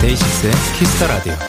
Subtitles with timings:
[0.00, 1.45] 데이식스의 Kiss the Radio.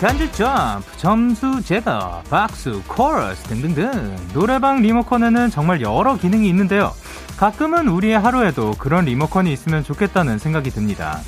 [0.00, 6.92] 간주 점프, 점수 제거, 박수, 코러스 등등등 노래방 리모컨에는 정말 여러 기능이 있는데요.
[7.38, 11.20] 가끔은 우리의 하루에도 그런 리모컨이 있으면 좋겠다는 생각이 듭니다.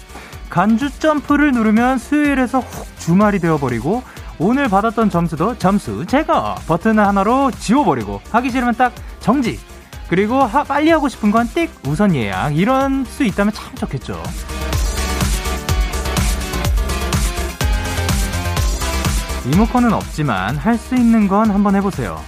[0.50, 4.02] 간주 점프를 누르면 수요일에서 훅 주말이 되어버리고
[4.38, 9.58] 오늘 받았던 점수도 점수 제거 버튼 하나로 지워버리고 하기 싫으면 딱 정지
[10.08, 14.22] 그리고 하, 빨리 하고 싶은 건 띡 우선 예약 이럴 수 있다면 참 좋겠죠.
[19.50, 22.22] 리모컨은 없지만 할 수 있는 건 한번 해보세요.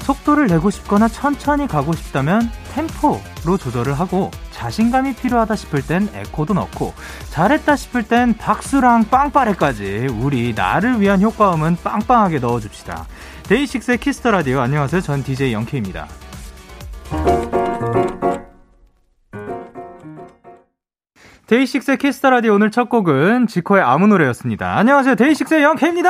[0.00, 6.92] 속도를 내고 싶거나 천천히 가고 싶다면 템포로 조절을 하고 자신감이 필요하다 싶을 땐 에코도 넣고
[7.30, 13.06] 잘했다 싶을 땐 박수랑 빵빠레까지 우리 나를 위한 효과음은 빵빵하게 넣어줍시다.
[13.44, 15.00] 데이식스의 키스 더 라디오 안녕하세요.
[15.00, 16.08] 전 DJ 영케입니다.
[21.50, 24.76] 데이식스의 키스 더 라디오 오늘 첫 곡은 지코의 아무 노래였습니다.
[24.76, 25.16] 안녕하세요.
[25.16, 26.08] 데이식스의 영케입니다.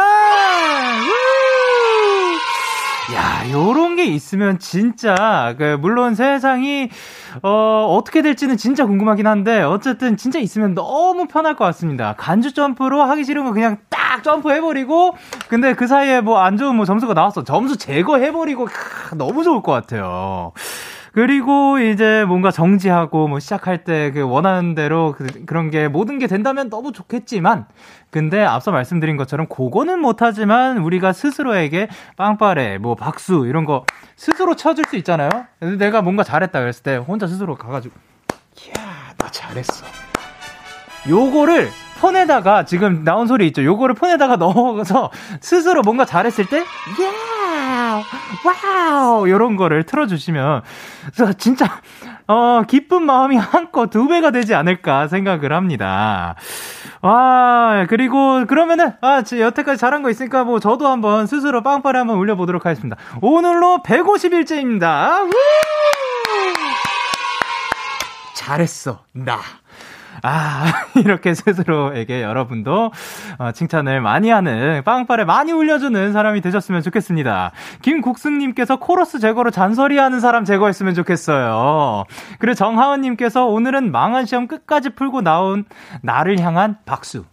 [3.15, 6.91] 야, 요런 게 있으면 진짜, 그, 물론 세상이,
[7.43, 12.15] 어, 어떻게 될지는 진짜 궁금하긴 한데, 어쨌든 진짜 있으면 너무 편할 것 같습니다.
[12.19, 15.17] 간주 점프로 하기 싫은 거 그냥 딱 점프해 버리고,
[15.49, 17.45] 근데 그 사이에 뭐 안 좋은 뭐 점수가 나왔어.
[17.45, 20.53] 점수 제거해 버리고, 크, 너무 좋을 것 같아요.
[21.13, 26.27] 그리고 이제 뭔가 정지하고 뭐 시작할 때 그 원하는 대로 그, 그런 게 모든 게
[26.27, 27.67] 된다면 너무 좋겠지만
[28.11, 33.85] 근데 앞서 말씀드린 것처럼 그거는 못하지만 우리가 스스로에게 빵빠레 뭐 박수 이런 거
[34.17, 35.29] 스스로 쳐줄 수 있잖아요.
[35.79, 37.95] 내가 뭔가 잘했다 그랬을 때 혼자 스스로 가가지고
[38.67, 39.87] 이야 나 잘했어.
[41.09, 41.69] 요거를
[42.01, 43.65] 폰에다가 지금 나온 소리 있죠.
[43.65, 45.11] 요거를 폰에다가 넣어서
[45.41, 46.65] 스스로 뭔가 잘했을 때, 야
[48.45, 49.29] wow!
[49.29, 50.63] 요런 거를 틀어주시면,
[51.39, 51.81] 진짜,
[52.27, 56.37] 어, 기쁜 마음이 한껏 두 배가 되지 않을까 생각을 합니다.
[57.03, 62.67] 와, 그리고 그러면은, 아, 여태까지 잘한 거 있으니까 뭐 저도 한번 스스로 빵빠레 한번 올려보도록
[62.67, 62.97] 하겠습니다.
[63.23, 65.31] 오늘로 150일째입니다.
[68.35, 69.39] 잘했어, 나.
[70.23, 70.65] 아,
[70.97, 72.93] 이렇게 스스로에게 여러분도
[73.39, 77.53] 어, 칭찬을 많이 하는 빵빠레 많이 울려주는 사람이 되셨으면 좋겠습니다.
[77.83, 82.05] 김국승님께서 코러스 제거로 잔소리하는 사람 제거했으면 좋겠어요.
[82.39, 85.65] 그리고 정하은님께서 오늘은 망한 시험 끝까지 풀고 나온
[86.03, 87.25] 나를 향한 박수.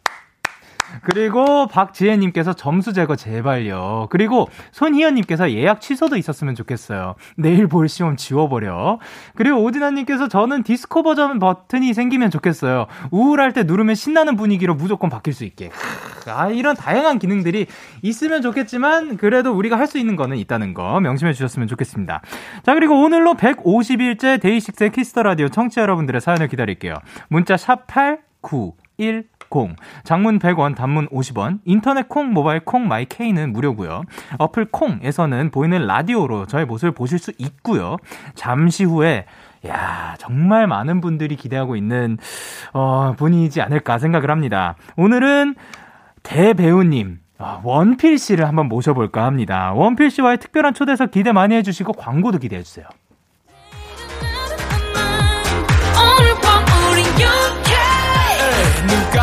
[1.02, 4.08] 그리고 박지혜님께서 점수 제거 제발요.
[4.10, 7.16] 그리고 손희연님께서 예약 취소도 있었으면 좋겠어요.
[7.36, 9.00] 내일 볼 시험 지워버려.
[9.36, 12.86] 그리고 오진아님께서 저는 디스코 버전 버튼이 생기면 좋겠어요.
[13.12, 15.72] 우울할 때 누르면 신나는 분위기로 무조건 바뀔 수 있게.
[16.28, 17.68] 아, 이런 다양한 기능들이
[18.02, 22.22] 있으면 좋겠지만, 그래도 우리가 할 수 있는 거는 있다는 거 명심해 주셨으면 좋겠습니다.
[22.64, 26.96] 자, 그리고 오늘로 150일째 데이식스의 키스 더 라디오 청취자 여러분들의 사연을 기다릴게요.
[27.30, 29.37] 문자 샵 8910.
[30.04, 34.04] 장문 100원, 단문 50원, 인터넷 콩, 모바일 콩, 마이 K는 무료고요.
[34.38, 37.98] 어플 콩에서는 보이는 라디오로 저의 모습을 보실 수 있고요.
[38.36, 39.26] 잠시 후에
[39.68, 42.18] 야, 정말 많은 분들이 기대하고 있는
[42.74, 44.76] 어, 분이지 않을까 생각을 합니다.
[44.96, 45.56] 오늘은
[46.24, 49.72] 대배우님 아, 원필 씨를 한번 모셔볼까 합니다.
[49.74, 52.88] 원필 씨와의 특별한 초대석 기대 많이 해주시고 광고도 기대해 주세요.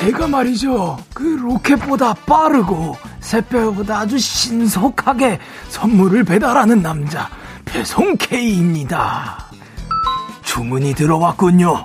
[0.00, 0.96] 제가 말이죠.
[1.12, 5.38] 그 로켓보다 빠르고 새벽보다 아주 신속하게
[5.68, 7.28] 선물을 배달하는 남자
[7.66, 9.44] 배송 K입니다.
[10.42, 11.84] 주문이 들어왔군요.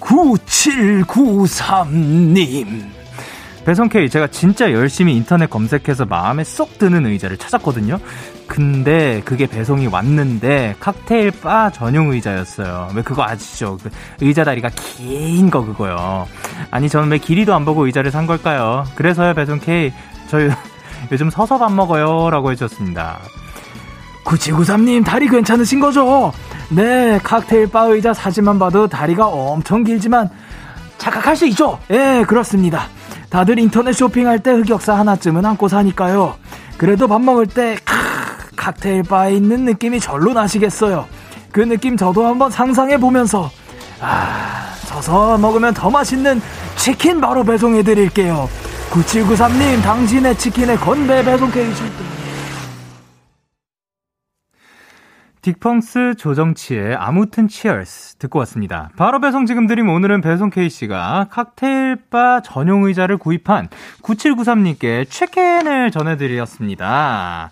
[0.00, 2.99] 9793님.
[3.64, 7.98] 배송 K 제가 진짜 열심히 인터넷 검색해서 마음에 쏙 드는 의자를 찾았거든요.
[8.46, 12.88] 근데 그게 배송이 왔는데 칵테일 바 전용 의자였어요.
[12.94, 13.76] 왜 그거 아시죠?
[13.82, 13.90] 그
[14.20, 16.26] 의자 다리가 긴 거 그거요.
[16.70, 18.84] 아니 저는 왜 길이도 안 보고 의자를 산 걸까요?
[18.96, 19.92] 그래서요 배송 K
[20.28, 20.48] 저희
[21.12, 23.18] 요즘 서서 밥 먹어요라고 해주셨습니다.
[24.24, 26.32] 9793님, 다리 괜찮으신 거죠?
[26.68, 30.28] 네, 칵테일 바 의자 사진만 봐도 다리가 엄청 길지만
[31.00, 31.78] 착각할 수 있죠?
[31.90, 32.86] 예, 그렇습니다.
[33.30, 36.36] 다들 인터넷 쇼핑할 때 흑역사 하나쯤은 안고 사니까요.
[36.76, 37.94] 그래도 밥 먹을 때 크,
[38.54, 41.06] 칵테일 바에 있는 느낌이 절로 나시겠어요.
[41.50, 43.50] 그 느낌 저도 한번 상상해 보면서
[44.00, 46.40] 아, 서서 먹으면 더 맛있는
[46.76, 48.48] 치킨 바로 배송해 드릴게요.
[48.90, 52.09] 9793님, 당신의 치킨의 건배 배송 케이지.
[55.42, 58.90] 딕펑스 조정치의 아무튼 치얼스 듣고 왔습니다.
[58.96, 63.68] 바로 배송 지금 드림 오늘은 배송 K씨가 칵테일바 전용 의자를 구입한
[64.02, 67.50] 9793님께 체크인을 전해드렸습니다.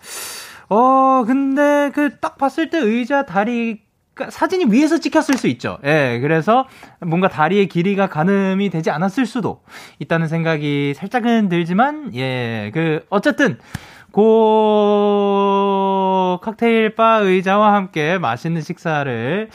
[0.69, 3.81] 어, 근데 그 딱 봤을 때 의자 다리
[4.29, 5.79] 사진이 위에서 찍혔을 수 있죠.
[5.85, 6.67] 예, 그래서
[7.01, 9.63] 뭔가 다리의 길이가 가늠이 되지 않았을 수도
[10.01, 13.59] 있다는 생각이 살짝은 들지만, 예, 그, 어쨌든,
[14.13, 15.59] 고
[16.43, 19.51] 칵테일 바 의자와 함께 맛있는 식사를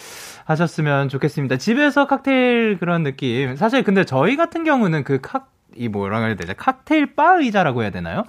[0.45, 1.57] 하셨으면 좋겠습니다.
[1.57, 3.55] 집에서 칵테일 그런 느낌.
[3.55, 6.53] 사실 근데 저희 같은 경우는 그 칵, 이 뭐라 그래야 되죠?
[6.55, 8.23] 칵테일 바 의자라고 해야 되나요?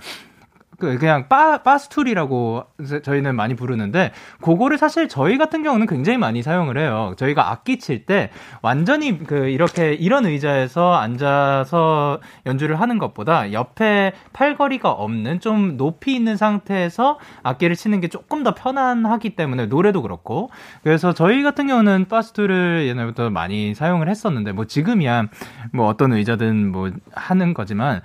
[0.79, 2.65] 그 그냥 바 바스툴이라고
[3.03, 7.15] 저희는 많이 부르는데 그거를 사실 저희 같은 경우는 굉장히 많이 사용을 해요.
[7.17, 8.31] 저희가 악기 칠 때
[8.61, 16.37] 완전히 그 이렇게 이런 의자에서 앉아서 연주를 하는 것보다 옆에 팔걸이가 없는 좀 높이 있는
[16.37, 20.51] 상태에서 악기를 치는 게 조금 더 편안하기 때문에 노래도 그렇고
[20.83, 25.29] 그래서 저희 같은 경우는 바스툴을 옛날부터 많이 사용을 했었는데 뭐 지금이야
[25.73, 28.03] 뭐 어떤 의자든 뭐 하는 거지만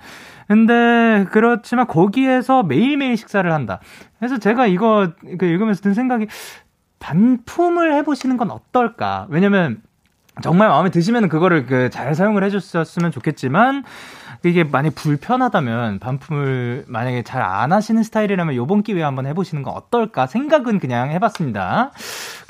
[0.50, 3.78] 근데 그렇지만 거기에서 매일매일 식사를 한다.
[4.18, 6.26] 그래서 제가 이거 그 읽으면서 든 생각이
[6.98, 9.28] 반품을 해보시는 건 어떨까?
[9.30, 9.80] 왜냐면
[10.42, 13.84] 정말 마음에 드시면 그거를 그 잘 사용을 해줬으면 좋겠지만
[14.42, 20.26] 이게 만약 불편하다면 반품을 만약에 잘 안 하시는 스타일이라면 요번 기회에 한번 해보시는 건 어떨까
[20.26, 21.92] 생각은 그냥 해봤습니다.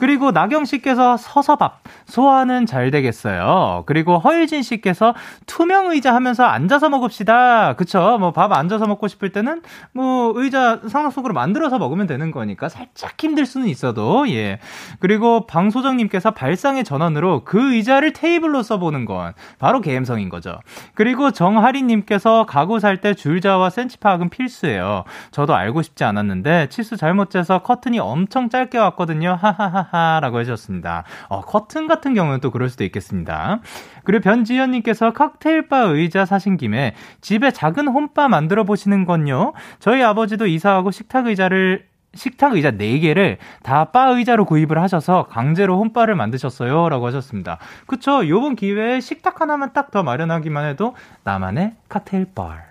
[0.00, 3.84] 그리고 나경 씨께서 서서 밥 소화는 잘 되겠어요.
[3.86, 5.14] 그리고 허일진 씨께서
[5.46, 7.74] 투명 의자 하면서 앉아서 먹읍시다.
[7.76, 8.16] 그쵸?
[8.18, 9.60] 뭐 밥 앉아서 먹고 싶을 때는
[9.92, 14.58] 뭐 의자 상상 속으로 만들어서 먹으면 되는 거니까 살짝 힘들 수는 있어도 예.
[15.00, 20.58] 그리고 방소정님께서 발상의 전환으로 그 의자를 테이블로 써보는 건 바로 개엠성인 거죠.
[20.94, 25.04] 그리고 정하리님께서 가구 살 때 줄자와 센치 파악은 필수예요.
[25.30, 29.38] 저도 알고 싶지 않았는데 치수 잘못 재서 커튼이 엄청 짧게 왔거든요.
[29.40, 31.04] 하하하 하라고 해주셨습니다.
[31.28, 33.60] 어, 커튼 같은 경우는 또 그럴 수도 있겠습니다.
[34.04, 39.52] 그리고 변지현님께서 칵테일바 의자 사신 김에 집에 작은 홈바 만들어 보시는 건요.
[39.78, 46.16] 저희 아버지도 이사하고 식탁 의자를 식탁 의자 4개를 다 바 의자로 구입을 하셔서 강제로 홈바를
[46.16, 46.88] 만드셨어요.
[46.88, 47.58] 라고 하셨습니다.
[47.86, 48.26] 그쵸.
[48.28, 50.94] 요번 기회에 식탁 하나만 딱 더 마련하기만 해도
[51.24, 52.69] 나만의 칵테일 바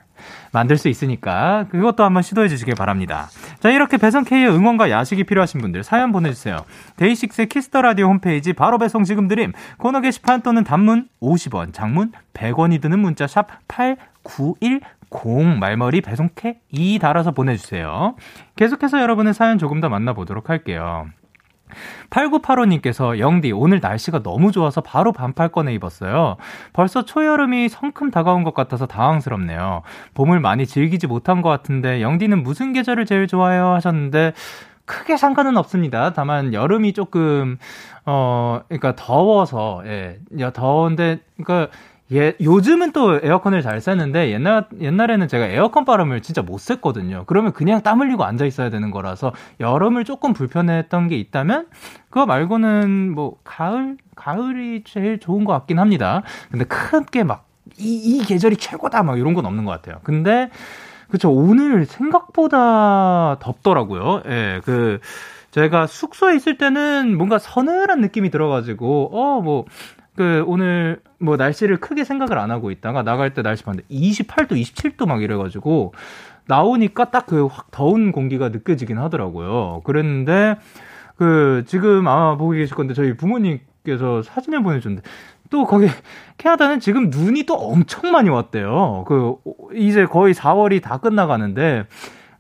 [0.52, 3.30] 만들 수 있으니까 그것도 한번 시도해 주시길 바랍니다.
[3.60, 6.58] 자, 이렇게 배송 K의 응원과 야식이 필요하신 분들 사연 보내주세요.
[6.98, 12.12] 데이식스의 키스 더 라디오 홈페이지 바로 배송 지금 드림 코너 게시판 또는 단문 50원, 장문
[12.34, 18.16] 100원이 드는 문자 샵 8910 말머리 배송캐 2 달아서 보내주세요.
[18.56, 21.08] 계속해서 여러분의 사연 조금 더 만나보도록 할게요.
[22.10, 26.38] 8985님께서 영디 오늘 날씨가 너무 좋아서 바로 반팔 꺼내 입었어요.
[26.74, 29.84] 벌써 초여름이 성큼 다가온 것 같아서 당황스럽네요.
[30.14, 34.34] 봄을 많이 즐기지 못한 것 같은데 영디는 무슨 계절을 제일 좋아해요 하셨는데
[34.86, 36.14] 크게 상관은 없습니다.
[36.14, 37.60] 다만 여름이 조금
[38.06, 40.20] 어 그러니까 더워서 예
[40.54, 41.72] 더운데 그러니까
[42.12, 47.24] 예, 요즘은 또 에어컨을 잘 쓰는데 옛날 옛날에는 제가 에어컨 바람을 진짜 못 쐈거든요.
[47.28, 51.68] 그러면 그냥 땀 흘리고 앉아 있어야 되는 거라서 여름을 조금 불편했던 게 있다면
[52.10, 56.24] 그거 말고는 뭐 가을 가을이 제일 좋은 것 같긴 합니다.
[56.52, 60.00] 근데 크게 막 이 이 계절이 최고다 막 이런 건 없는 것 같아요.
[60.04, 60.50] 근데
[61.10, 64.24] 그쵸 오늘 생각보다 덥더라고요.
[64.28, 65.00] 예, 그
[65.52, 69.66] 제가 숙소에 있을 때는 뭔가 서늘한 느낌이 들어가지고 어뭐
[70.20, 75.08] 그 오늘 뭐 날씨를 크게 생각을 안 하고 있다가 나갈 때 날씨 봤는데 28도, 27도
[75.08, 75.94] 막 이래가지고
[76.46, 79.80] 나오니까 딱 그 확 더운 공기가 느껴지긴 하더라고요.
[79.86, 80.58] 그랬는데
[81.16, 85.08] 그 지금 아마 보고 계실 건데 저희 부모님께서 사진을 보내줬는데
[85.52, 85.88] 또 거기
[86.38, 89.06] 캐나다는 지금 눈이 또 엄청 많이 왔대요.
[89.08, 89.36] 그
[89.74, 91.86] 이제 거의 4월이 다 끝나가는데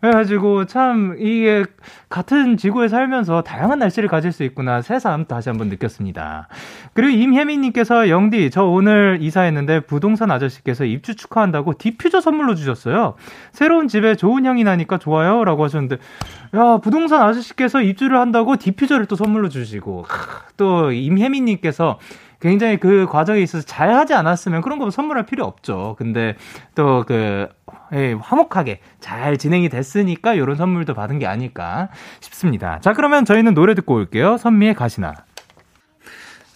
[0.01, 1.65] 그래가지고 참 이게
[2.07, 6.47] 같은 지구에 살면서 다양한 날씨를 가질 수 있구나 새삼 다시 한번 느꼈습니다.
[6.93, 13.15] 그리고 임혜민님께서 영디 저 오늘 이사했는데 부동산 아저씨께서 입주 축하한다고 디퓨저 선물로 주셨어요.
[13.51, 15.97] 새로운 집에 좋은 향이 나니까 좋아요라고 하셨는데
[16.55, 20.05] 야 부동산 아저씨께서 입주를 한다고 디퓨저를 또 선물로 주시고
[20.55, 21.99] 또 임혜민님께서
[22.39, 25.95] 굉장히 그 과정에 있어서 잘 하지 않았으면 그런 거 선물할 필요 없죠.
[25.97, 26.35] 근데
[26.75, 27.47] 또 그,
[27.93, 31.89] 예, 화목하게 잘 진행이 됐으니까 이런 선물도 받은 게 아닐까
[32.21, 32.79] 싶습니다.
[32.79, 34.37] 자, 그러면 저희는 노래 듣고 올게요.
[34.37, 35.13] 선미의 가시나.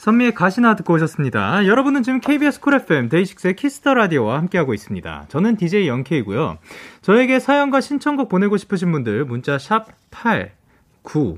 [0.03, 1.65] 선미의 가시나 듣고 오셨습니다.
[1.65, 5.25] 여러분은 지금 KBS 쿨 FM 데이식스의 키스 더 라디오와 함께하고 있습니다.
[5.29, 6.57] 저는 DJ 영케이고요.
[7.01, 10.51] 저에게 사연과 신청곡 보내고 싶으신 분들 문자 샵 8,
[11.03, 11.37] 9,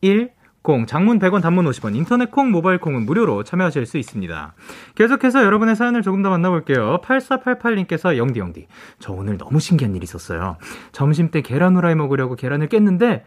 [0.00, 0.30] 1,
[0.66, 4.54] 0 장문 100원 단문 50원 인터넷 콩 모바일 콩은 무료로 참여하실 수 있습니다.
[4.96, 7.00] 계속해서 여러분의 사연을 조금 더 만나볼게요.
[7.02, 8.66] 8488님께서 영디 영디
[8.98, 10.56] 저 오늘 너무 신기한 일이 있었어요.
[10.92, 13.24] 점심 때 계란 후라이 먹으려고 계란을 깼는데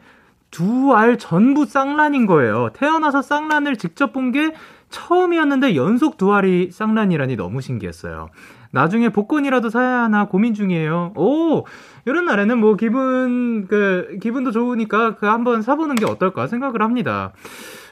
[0.52, 2.70] 두 알 전부 쌍란인 거예요.
[2.74, 4.54] 태어나서 쌍란을 직접 본 게
[4.90, 8.30] 처음이었는데 연속 두 알이 쌍란이라니 너무 신기했어요.
[8.72, 11.14] 나중에 복권이라도 사야 하나 고민 중이에요.
[11.16, 11.66] 오,
[12.06, 17.34] 이런 날에는 뭐 기분, 그, 기분도 좋으니까 그 한번 사보는 게 어떨까 생각을 합니다.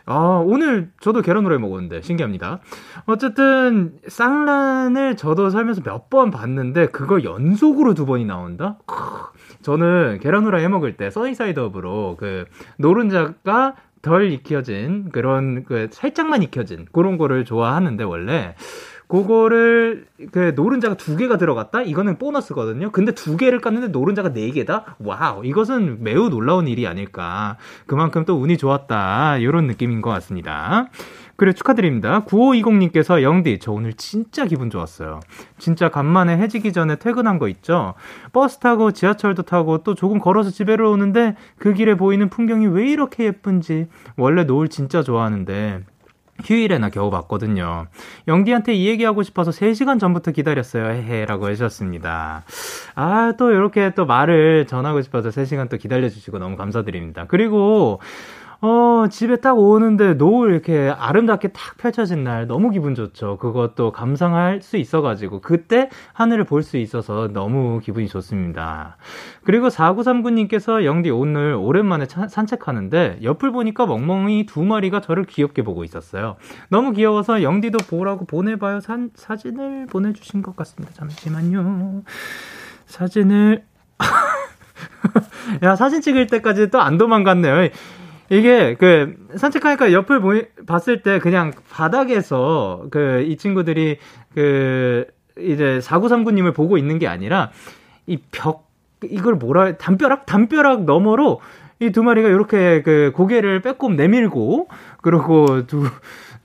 [0.05, 2.59] 아, 오늘 저도 계란 후라이 먹었는데 신기합니다.
[3.05, 8.79] 어쨌든 쌍란을 저도 살면서 몇 번 봤는데 그걸 연속으로 두 번이 나온다?
[9.61, 12.45] 저는 계란 후라이 해 먹을 때 써니사이드업으로 그
[12.77, 18.55] 노른자가 덜 익혀진 그런 그 살짝만 익혀진 그런 거를 좋아하는데 원래
[19.09, 21.81] 그거를 그 노른자가 두 개가 들어갔다?
[21.81, 22.91] 이거는 보너스거든요.
[22.91, 24.97] 근데 두 개를 깠는데 노른자가 네 개다?
[24.99, 27.57] wow, 이것은 매우 놀라운 일이 아닐까.
[27.87, 29.37] 그만큼 또 운이 좋았다.
[29.37, 30.89] 이런 느낌인 것 같습니다.
[31.37, 32.23] 그래 축하드립니다.
[32.25, 35.21] 9520님께서 영디 저 오늘 진짜 기분 좋았어요.
[35.57, 37.95] 진짜 간만에 해지기 전에 퇴근한 거 있죠.
[38.31, 43.23] 버스 타고 지하철도 타고 또 조금 걸어서 집에로 오는데 그 길에 보이는 풍경이 왜 이렇게
[43.23, 43.87] 예쁜지
[44.17, 45.85] 원래 노을 진짜 좋아하는데
[46.43, 47.87] 휴일에나 겨우 봤거든요.
[48.27, 50.85] 영디한테 이 얘기하고 싶어서 3시간 전부터 기다렸어요.
[50.85, 52.43] 헤헤 라고 해주셨습니다.
[52.95, 57.25] 아, 또 이렇게 또 말을 전하고 싶어서 3시간 또 기다려주시고 너무 감사드립니다.
[57.27, 57.99] 그리고
[58.61, 63.37] 어, 집에 딱 오는데 노을 이렇게 아름답게 딱 펼쳐진 날 너무 기분 좋죠.
[63.37, 68.97] 그것도 감상할 수 있어가지고 그때 하늘을 볼 수 있어서 너무 기분이 좋습니다.
[69.45, 75.85] 그리고 4939님께서 영디 오늘 오랜만에 차, 산책하는데 옆을 보니까 멍멍이 두 마리가 저를 귀엽게 보고
[75.85, 76.35] 있었어요.
[76.69, 78.81] 너무 귀여워서 영디도 보라고 보내봐요.
[78.81, 80.93] 산, 사진을 보내주신 것 같습니다.
[80.95, 82.03] 잠시만요.
[82.87, 83.63] 사진을
[85.63, 87.69] 야 사진 찍을 때까지 또 안 도망갔네요.
[88.29, 93.97] 이게 그 산책하니까 옆을 보이, 봤을 때 그냥 바닥에서 그 이 친구들이
[94.35, 95.05] 그
[95.39, 97.51] 이제 4939님을 보고 있는 게 아니라
[98.07, 98.67] 이 벽
[99.03, 101.39] 이걸 뭐라 담벼락 담벼락 너머로
[101.79, 104.67] 이 두 마리가 이렇게 그 고개를 빼꼼 내밀고
[105.01, 105.83] 그러고 두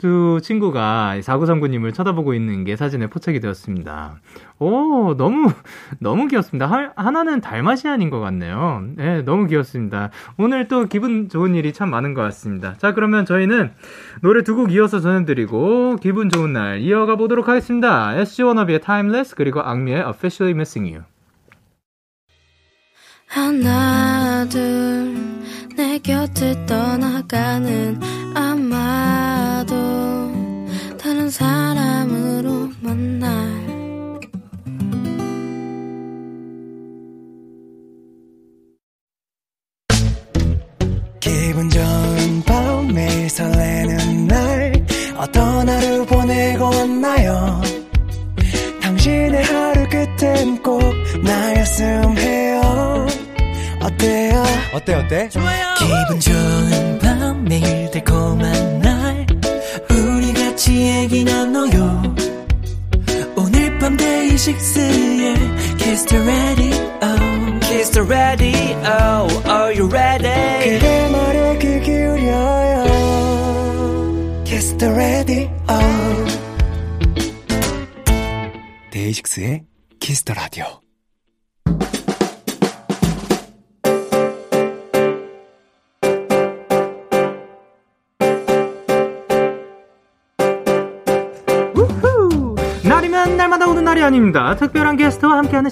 [0.05, 4.21] 두 친구가 4939님을 쳐다보고 있는 게 사진에 포착이 되었습니다.
[4.59, 5.51] 오, 너무,
[5.99, 6.67] 너무 귀엽습니다.
[6.67, 8.85] 하, 하나는 달마시안인 것 같네요.
[8.97, 10.11] 네, 너무 귀엽습니다.
[10.37, 12.75] 오늘 또 기분 좋은 일이 참 많은 것 같습니다.
[12.77, 13.71] 자, 그러면 저희는
[14.21, 18.15] 노래 두 곡 이어서 전해드리고, 기분 좋은 날 이어가 보도록 하겠습니다.
[18.15, 21.14] SG 워너비의 Timeless, 그리고 악미의 Officially Missing You.
[23.35, 25.13] 하나, 둘,
[25.75, 28.01] 내 곁을 떠나가는
[28.33, 29.75] 아마도
[30.97, 33.64] 다른 사람으로 만날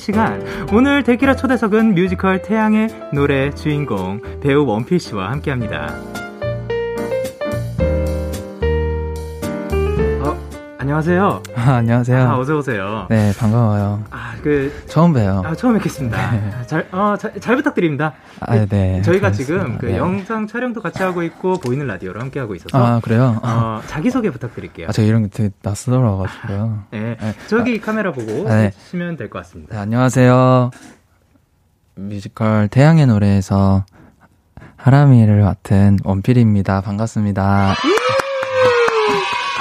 [0.02, 0.44] 시간.
[0.72, 5.94] 오늘 데키라 초대석은 뮤지컬 태양의 노래 주인공 배우 원필 씨와 함께 합니다.
[10.96, 11.42] 안녕하세요.
[11.56, 12.28] 아, 안녕하세요.
[12.28, 13.06] 아, 어서 오세요.
[13.08, 14.04] 네, 반가워요.
[14.10, 15.40] 아, 그 처음 봬요.
[15.42, 16.30] 아, 처음 뵙겠습니다.
[16.32, 16.50] 네.
[16.66, 18.12] 잘, 어, 잘, 잘, 부탁드립니다.
[18.40, 19.00] 아, 네.
[19.00, 19.96] 저희가 지금 그 네.
[19.96, 23.40] 영상 촬영도 같이 하고 있고 보이는 라디오로 함께 하고 있어서 아, 그래요?
[23.42, 24.88] 어, 자기 소개 부탁드릴게요.
[24.90, 26.82] 아, 저 이런 게 되게 낯설어 가지고요.
[26.90, 27.16] 네.
[27.18, 27.34] 네.
[27.46, 28.66] 저기 아, 카메라 보고 네.
[28.66, 29.74] 해주시면 될 것 같습니다.
[29.74, 30.72] 네, 안녕하세요.
[31.94, 33.86] 뮤지컬 태양의 노래에서
[34.76, 36.82] 하람이를 맡은 원필입니다.
[36.82, 37.76] 반갑습니다.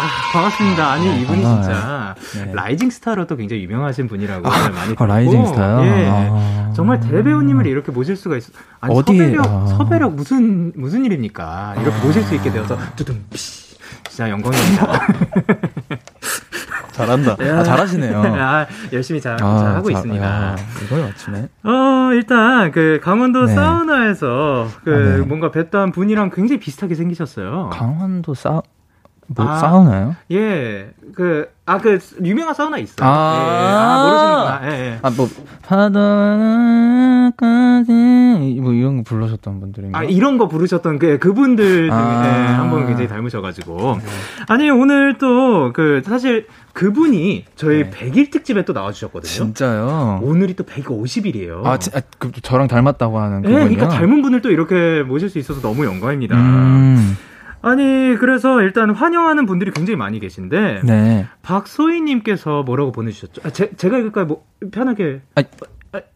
[0.02, 0.92] 아, 반갑습니다.
[0.92, 1.64] 아니, 네, 이분이 반가워요.
[1.64, 2.16] 진짜
[2.46, 2.54] 네.
[2.54, 5.82] rising star로도 굉장히 유명하신 분이라고 아, 많이 아, rising star요?
[5.86, 6.08] 예.
[6.10, 6.72] 아.
[6.76, 8.52] 정말 대배우님을 이렇게 모실 수가 있어.
[8.80, 9.66] 아니, 어디- 섭외력, 아.
[9.68, 11.76] 섭외력 무슨, 무슨 일입니까?
[11.82, 13.38] 이렇게 모실 수 있게 되어서 두둥, 피.
[14.10, 14.92] 진짜 영광입니다.
[16.92, 17.38] 잘한다.
[17.40, 18.22] 아, 잘하시네요.
[18.38, 20.26] 아, 열심히 잘, 아, 잘 하고 자- 있습니다.
[20.26, 21.48] 야, 이걸 맞추네.
[21.64, 23.54] 어, 일단, 그, 강원도 네.
[23.54, 25.26] 사우나에서, 그, 아, 네.
[25.26, 27.70] 뭔가 뵀던 분이랑 굉장히 비슷하게 생기셨어요.
[27.72, 28.62] 강원도 싸,
[29.36, 29.58] 뭐, 아.
[29.58, 30.16] 싸우나요?
[30.32, 33.08] 예, 그, 아, 그, 유명한 사우나 있어요.
[33.08, 33.34] 아.
[33.36, 33.70] 예, 예.
[33.72, 34.62] 아, 모르시는구나.
[34.64, 35.00] 예, 예.
[35.02, 35.28] 아, 뭐,
[37.32, 37.92] 바다까지,
[38.62, 40.00] 뭐, 이런 거 불러셨던 분들인가?
[40.00, 42.24] 아, 이런 거 부르셨던 그, 그분들 중에 아.
[42.26, 44.00] 예, 한분 굉장히 닮으셔가지고.
[44.48, 47.90] 아니, 오늘 또, 그, 사실 그분이 저희 네.
[47.90, 49.30] 100일 특집에 또 나와주셨거든요.
[49.30, 50.20] 진짜요?
[50.24, 51.66] 오늘이 또 150일이에요.
[51.66, 53.70] 아, 지, 아, 그, 저랑 닮았다고 하는 예, 그분이요?
[53.76, 56.36] 그러니까 닮은 분을 또 이렇게 모실 수 있어서 너무 영광입니다.
[56.36, 57.18] 음,
[57.62, 61.28] 아니, 그래서 일단 환영하는 분들이 굉장히 많이 계신데, 네.
[61.42, 63.42] 박소희님께서 뭐라고 보내주셨죠?
[63.46, 64.26] 아, 제, 제가 읽을까요?
[64.26, 65.22] 뭐, 편하게.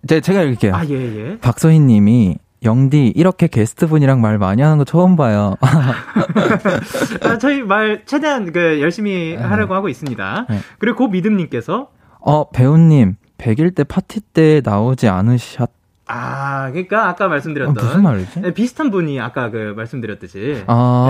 [0.07, 0.73] 제, 제가 읽을게요.
[0.73, 1.39] 아, 예, 예.
[1.39, 5.55] 박소희 님이, 영디, 이렇게 게스트 분이랑 말 많이 하는 거 처음 봐요.
[7.21, 10.47] 아, 저희 말 최대한 그 열심히 하려고 하고 있습니다.
[10.49, 10.59] 네.
[10.79, 11.89] 그리고 고믿음님께서
[12.21, 15.69] 어, 배우님, 100일 때 파티 때 나오지 않으셨,
[16.07, 18.41] 아, 그러니까 아까 어, 말씀드렸던 무슨 말이지?
[18.41, 21.07] 네, 비슷한 분이 아까 그 말씀드렸듯이 아,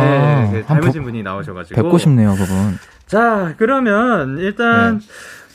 [0.52, 2.78] 네, 그 닮으신 분이 나오셔가지고 뵙고 싶네요, 그분.
[3.08, 5.06] 자, 그러면 일단 네.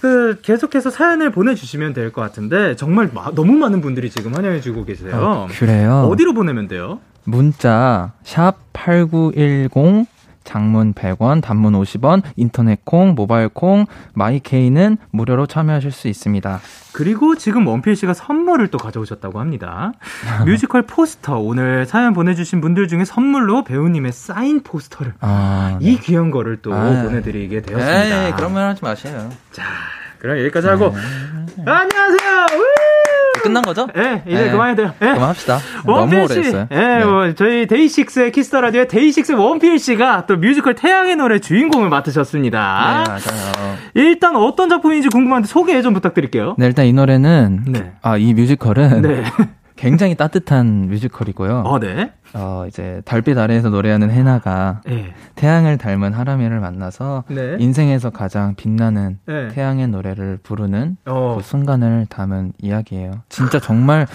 [0.00, 5.12] 그 계속해서 사연을 보내주시면 될 것 같은데 정말 마- 너무 많은 분들이 지금 환영해주고 계세요.
[5.14, 6.09] 어, 그래요?
[6.11, 7.00] 어디로 보내면 돼요?
[7.25, 10.06] 문자 샵 8910
[10.50, 16.61] 장문 100원, 단문 50원, 인터넷 콩, 모바일 콩, 마이 K는 무료로 참여하실 수 있습니다.
[16.92, 19.92] 그리고 지금 원필 씨가 선물을 또 가져오셨다고 합니다.
[20.47, 26.57] 뮤지컬 포스터 오늘 사연 보내주신 분들 중에 선물로 배우님의 사인 포스터를 아, 이 귀한 거를
[26.62, 27.02] 또 아.
[27.04, 28.26] 보내드리게 되었습니다.
[28.26, 29.30] 에이, 그런 말 하지 마세요.
[29.52, 29.62] 자,
[30.19, 30.92] 그럼 여기까지 하고
[31.57, 31.64] 네.
[31.64, 32.47] 안녕하세요.
[33.40, 33.42] 우!
[33.42, 33.88] 끝난 거죠?
[33.97, 34.50] 예, 이제 네.
[34.50, 34.94] 그만해야 돼요.
[35.02, 35.06] 예.
[35.06, 35.59] 그만합시다.
[35.87, 36.66] 원필 씨, 했어요.
[36.70, 37.04] 예, 네.
[37.04, 43.04] 뭐 저희 데이식스의 키스 더 라디오의 데이식스 원필 씨가 또 뮤지컬 태양의 노래 주인공을 맡으셨습니다.
[43.04, 43.76] 네, 맞아요.
[43.94, 46.55] 일단 어떤 작품인지 궁금한데 소개 좀 부탁드릴게요.
[46.59, 47.92] 네, 일단 이 노래는 네.
[48.03, 49.24] 아, 이 뮤지컬은 네.
[49.76, 51.62] 굉장히 따뜻한 뮤지컬이고요.
[51.64, 52.12] 어, 네.
[52.35, 55.14] 어, 이제 달빛 아래에서 노래하는 해나가 예.
[55.35, 57.57] 태양을 닮은 하람이를 만나서 네.
[57.59, 59.49] 인생에서 가장 빛나는 네.
[59.49, 61.37] 태양의 노래를 부르는 어.
[61.38, 63.23] 그 순간을 담은 이야기예요.
[63.29, 64.07] 진짜 정말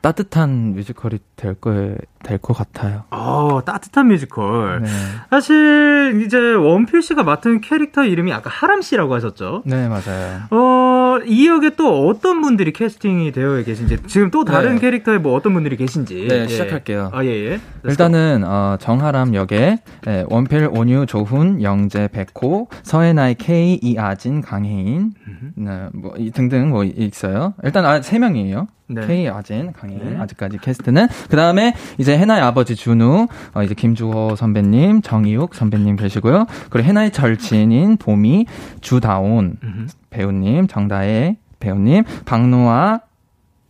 [0.00, 3.04] 따뜻한 뮤지컬이 될 거에 될 것 같아요.
[3.10, 4.82] 어, 따뜻한 뮤지컬.
[4.82, 4.88] 네.
[5.30, 9.62] 사실 이제 원필 씨가 맡은 캐릭터 이름이 아까 하람 씨라고 하셨죠?
[9.64, 10.40] 네, 맞아요.
[10.50, 14.80] 어, 이 역에 또 어떤 분들이 캐스팅이 되어 계신지, 지금 또 다른 네.
[14.80, 16.26] 캐릭터에 뭐 어떤 분들이 계신지.
[16.28, 16.48] 네, 예.
[16.48, 17.10] 시작할게요.
[17.12, 17.60] 아, 예, 예.
[17.84, 25.12] 일단은 어, 정하람 역에 네, 원필, 온유, 조훈, 영재, 백호, 서해나에 K, 이아진, 강혜인,
[25.54, 27.54] 네, 뭐 이, 등등 뭐 있어요.
[27.62, 28.66] 일단 아, 세 명이에요.
[28.88, 29.04] 네.
[29.04, 30.16] K, 아진, 강혜인 네.
[30.16, 36.46] 아직까지 캐스트는 그 다음에 이제 해나의 아버지 준우, 어, 이제 김주호 선배님, 정이욱 선배님 계시고요.
[36.70, 38.46] 그리고 해나의 절친인 보미,
[38.80, 39.86] 주다온 음흠.
[40.10, 43.00] 배우님, 정다혜 배우님, 박노아,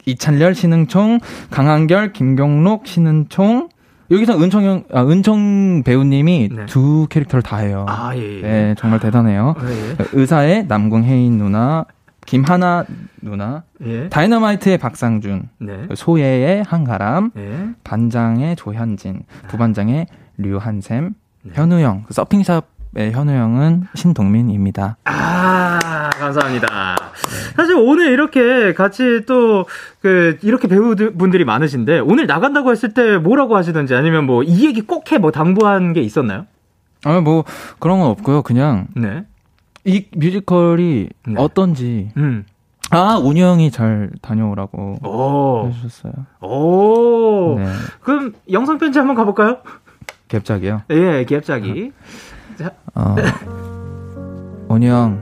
[0.06, 1.18] 이찬렬 신흥총,
[1.50, 3.68] 강한결, 김경록 신흥총.
[4.08, 6.66] 여기서 은총 형, 아, 은총 배우님이 네.
[6.66, 7.86] 두 캐릭터를 다 해요.
[7.88, 8.40] 아, 예, 예.
[8.40, 9.56] 네, 정말 대단해요.
[9.58, 9.96] 아, 예.
[10.12, 11.84] 의사의 남궁 혜인 누나,
[12.26, 12.84] 김하나
[13.22, 14.08] 누나, 예.
[14.08, 15.86] 다이너마이트의 박상준, 네.
[15.94, 17.68] 소예의 한가람, 예.
[17.84, 21.52] 반장의 조현진, 부반장의 류한샘, 네.
[21.54, 24.96] 현우영, 그 서핑샵의 현우영은 신동민입니다.
[25.04, 26.96] 아, 감사합니다.
[27.54, 29.64] 사실 오늘 이렇게 같이 또,
[30.00, 35.12] 그, 이렇게 배우분들이 많으신데, 오늘 나간다고 했을 때 뭐라고 하시던지 아니면 뭐, 이 얘기 꼭
[35.12, 36.46] 해, 뭐, 당부한 게 있었나요?
[37.04, 37.44] 아, 뭐,
[37.78, 38.42] 그런 건 없고요.
[38.42, 39.24] 그냥, 네.
[39.86, 41.34] 이 뮤지컬이 네.
[41.38, 42.10] 어떤지.
[42.16, 42.44] 음.
[42.90, 45.68] 아, 형이 잘 다녀오라고 오.
[45.68, 46.12] 해주셨어요.
[46.40, 47.56] 오.
[47.58, 47.66] 네.
[48.00, 49.58] 그럼 영상 편지 한번 가볼까요?
[50.28, 50.82] 갭작이요.
[50.90, 51.92] 예, 기합자기.
[52.94, 53.14] 어,
[54.68, 55.20] 온유 형,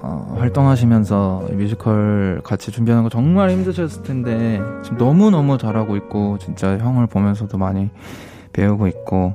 [0.00, 7.06] 어, 활동하시면서 뮤지컬 같이 준비하는 거 정말 힘드셨을 텐데, 지금 너무너무 잘하고 있고, 진짜 형을
[7.06, 7.90] 보면서도 많이
[8.52, 9.34] 배우고 있고,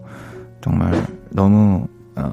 [0.61, 0.93] 정말
[1.29, 2.31] 너무, 어,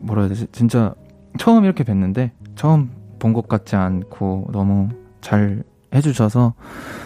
[0.00, 0.46] 뭐라 해야 되지?
[0.52, 0.94] 진짜
[1.38, 4.88] 처음 이렇게 뵀는데, 처음 본 것 같지 않고, 너무
[5.20, 5.62] 잘
[5.94, 6.54] 해주셔서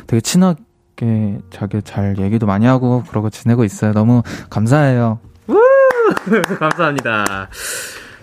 [0.07, 3.93] 되게 친하게, 자기 잘 얘기도 많이 하고, 그러고 지내고 있어요.
[3.93, 5.19] 너무 감사해요.
[6.59, 7.49] 감사합니다.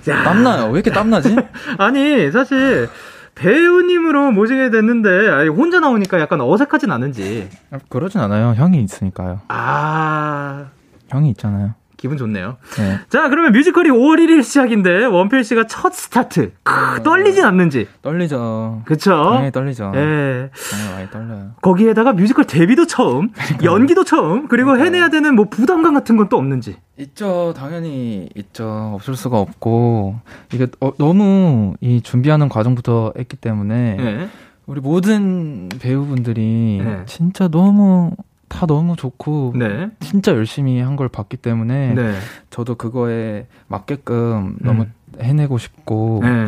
[0.10, 0.66] 야, 땀나요?
[0.68, 1.36] 왜 이렇게 땀나지?
[1.78, 2.90] 아니, 사실,
[3.36, 7.50] 배우님으로 모시게 됐는데, 아니, 혼자 나오니까 약간 어색하진 않은지.
[7.90, 8.54] 그러진 않아요.
[8.56, 9.42] 형이 있으니까요.
[9.50, 10.66] 아,
[11.10, 11.74] 형이 있잖아요.
[12.02, 12.58] 기분 좋네요.
[12.78, 13.00] 네.
[13.10, 16.52] 자, 그러면 뮤지컬이 5월 1일 시작인데 원필 씨가 첫 스타트.
[16.64, 17.88] 크, 떨리진 않는지.
[18.02, 18.82] 떨리죠.
[18.86, 19.12] 그쵸?
[19.12, 19.92] 당연히 떨리죠.
[19.94, 20.50] 예.
[20.72, 21.52] 정말 많이 떨려요.
[21.62, 23.30] 거기에다가 뮤지컬 데뷔도 처음,
[23.64, 26.78] 연기도 처음, 그리고 해내야 되는 뭐 부담감 같은 건 또 없는지.
[26.98, 27.54] 있죠.
[27.56, 28.94] 당연히 있죠.
[28.96, 30.16] 없을 수가 없고
[30.54, 34.28] 이게 어, 너무 이 준비하는 과정부터 했기 때문에 예.
[34.66, 37.02] 우리 모든 배우분들이 네.
[37.06, 38.12] 진짜 너무
[38.52, 39.90] 다 너무 좋고 네.
[40.02, 42.14] 진짜 열심히 한 걸 봤기 때문에 네.
[42.50, 44.86] 저도 그거에 맞게끔 너무
[45.20, 46.48] 해내고 싶고 네.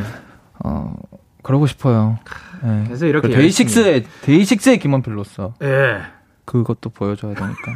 [0.63, 0.94] 어
[1.42, 2.20] 그러고 싶어요.
[2.62, 2.84] 네.
[2.86, 6.02] 그래서 이렇게 그 데이식스의 데이식스의 김원필로서 예.
[6.46, 7.74] 그것도 보여줘야 되니까.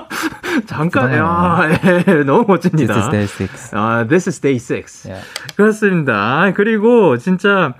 [0.66, 1.12] 잠깐.
[1.14, 1.60] 야,
[2.08, 2.94] 예, 너무 멋집니다.
[2.94, 3.74] This is day six.
[3.76, 5.08] 아, this is day six.
[5.08, 5.26] Yeah.
[5.56, 6.52] 그렇습니다.
[6.54, 7.74] 그리고 진짜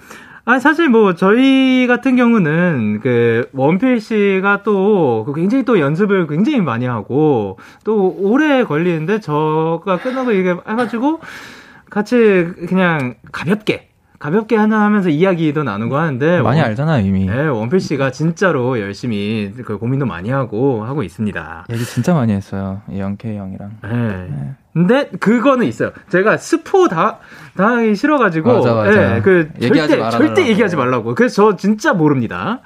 [0.51, 6.87] 아 사실 뭐 저희 같은 경우는 그 원필 씨가 또 굉장히 또 연습을 굉장히 많이
[6.87, 11.21] 하고 또 오래 걸리는데 저가 끝나고 이게 해가지고
[11.89, 12.17] 같이
[12.69, 17.27] 그냥 가볍게 가볍게 하나 하면서 이야기도 나누고 하는데 많이 원- 알잖아요 이미.
[17.27, 21.67] 네, 원필 씨가 진짜로 열심히 그 고민도 많이 하고 하고 있습니다.
[21.71, 22.83] 얘기 진짜 많이 했어요.
[22.91, 23.71] 이 영케이 형이랑.
[23.85, 24.55] 네.
[24.73, 25.91] 근데 그거는 있어요.
[26.11, 27.19] 제가 스포 다
[27.57, 29.17] 당하기 싫어가지고, 맞아, 맞아.
[29.17, 30.11] 예, 그 절대 말아달라고.
[30.19, 31.15] 절대 얘기하지 말라고.
[31.17, 32.61] 그래서 저 진짜 모릅니다.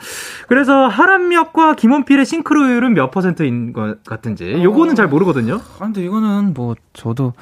[0.46, 5.54] 그래서 하람역과 김원필의 싱크로율은 몇 퍼센트인 것 같은지, 요거는 잘 모르거든요.
[5.56, 7.32] 아, 근데 이거는 뭐 저도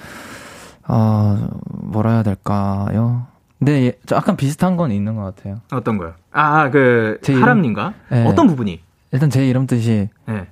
[0.85, 3.27] 아 뭐라 해야 될까요?
[3.59, 5.61] 근데 얘- 저 약간 비슷한 건 있는 것 같아요.
[5.73, 6.15] 어떤 거요?
[6.33, 8.27] 아, 그 하람님과 네.
[8.27, 8.81] 어떤 부분이?
[9.13, 10.47] 일단 제 이름 뜻이 네,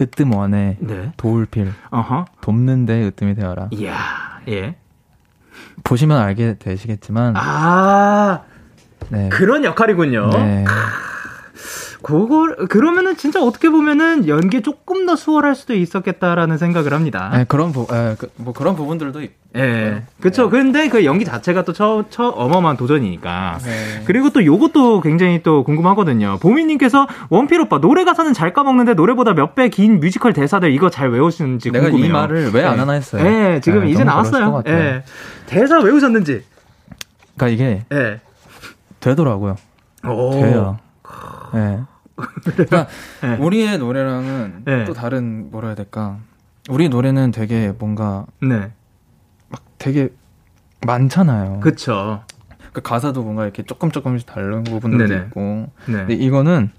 [0.00, 3.68] 으뜸원에 네, 도울필 어허, 돕는데 으뜸이 되어라.
[3.72, 3.94] 이야,
[4.48, 4.76] 예.
[5.84, 8.42] 보시면 알게 되시겠지만 아,
[9.10, 9.28] 네.
[9.28, 10.30] 그런 역할이군요.
[10.30, 10.64] 네.
[12.02, 17.30] 그걸 그러면은 진짜 어떻게 보면은 연기 조금 더 수월할 수도 있었겠다라는 생각을 합니다.
[17.32, 20.02] 네, 그런 부, 예, 그, 뭐 그런 부분들도 있, 예.
[20.20, 20.48] 그쵸.
[20.48, 23.58] 근데 그 연기 자체가 또 처, 처, 어마어마한 도전이니까.
[23.64, 24.02] 네.
[24.06, 26.38] 그리고 또 요것도 굉장히 또 궁금하거든요.
[26.40, 31.10] 보미님께서 원필 오빠 노래 가사는 잘 까먹는데 노래보다 몇 배 긴 뮤지컬 대사들 이거 잘
[31.10, 32.08] 외우시는지 내가 궁금해요.
[32.08, 32.78] 이 말을 왜안 예.
[32.78, 33.26] 하나 했어요.
[33.26, 34.62] 예, 지금 네, 이제 나왔어요.
[34.68, 35.02] 예.
[35.46, 36.44] 대사 외우셨는지.
[37.36, 38.20] 그러니까 이게 예.
[39.00, 39.56] 되더라고요.
[40.06, 40.30] 오.
[40.32, 40.78] 돼요.
[41.54, 41.82] 예.
[42.44, 42.86] 그러니까
[43.22, 43.36] 네.
[43.40, 44.84] 우리의 노래랑은 네.
[44.84, 46.18] 또 다른 뭐라 해야 될까?
[46.68, 48.72] 우리 노래는 되게 뭔가 네.
[49.48, 50.12] 막 되게
[50.86, 51.60] 많잖아요.
[51.60, 52.22] 그쵸.
[52.72, 55.26] 그 가사도 뭔가 이렇게 조금 조금씩 다른 부분들도 네네.
[55.26, 55.40] 있고.
[55.86, 55.92] 네.
[55.92, 56.70] 근데 이거는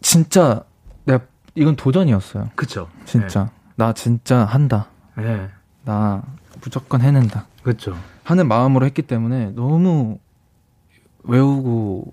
[0.00, 0.64] 진짜
[1.04, 1.24] 내가
[1.54, 2.50] 이건 도전이었어요.
[2.56, 2.88] 그쵸.
[3.04, 4.88] 진짜 나 진짜 한다.
[5.18, 5.24] 예.
[5.24, 5.48] 예.
[5.84, 6.22] 나
[6.62, 7.46] 무조건 해낸다.
[7.62, 7.96] 그쵸.
[8.24, 10.18] 하는 마음으로 했기 때문에 너무
[11.24, 12.12] 외우고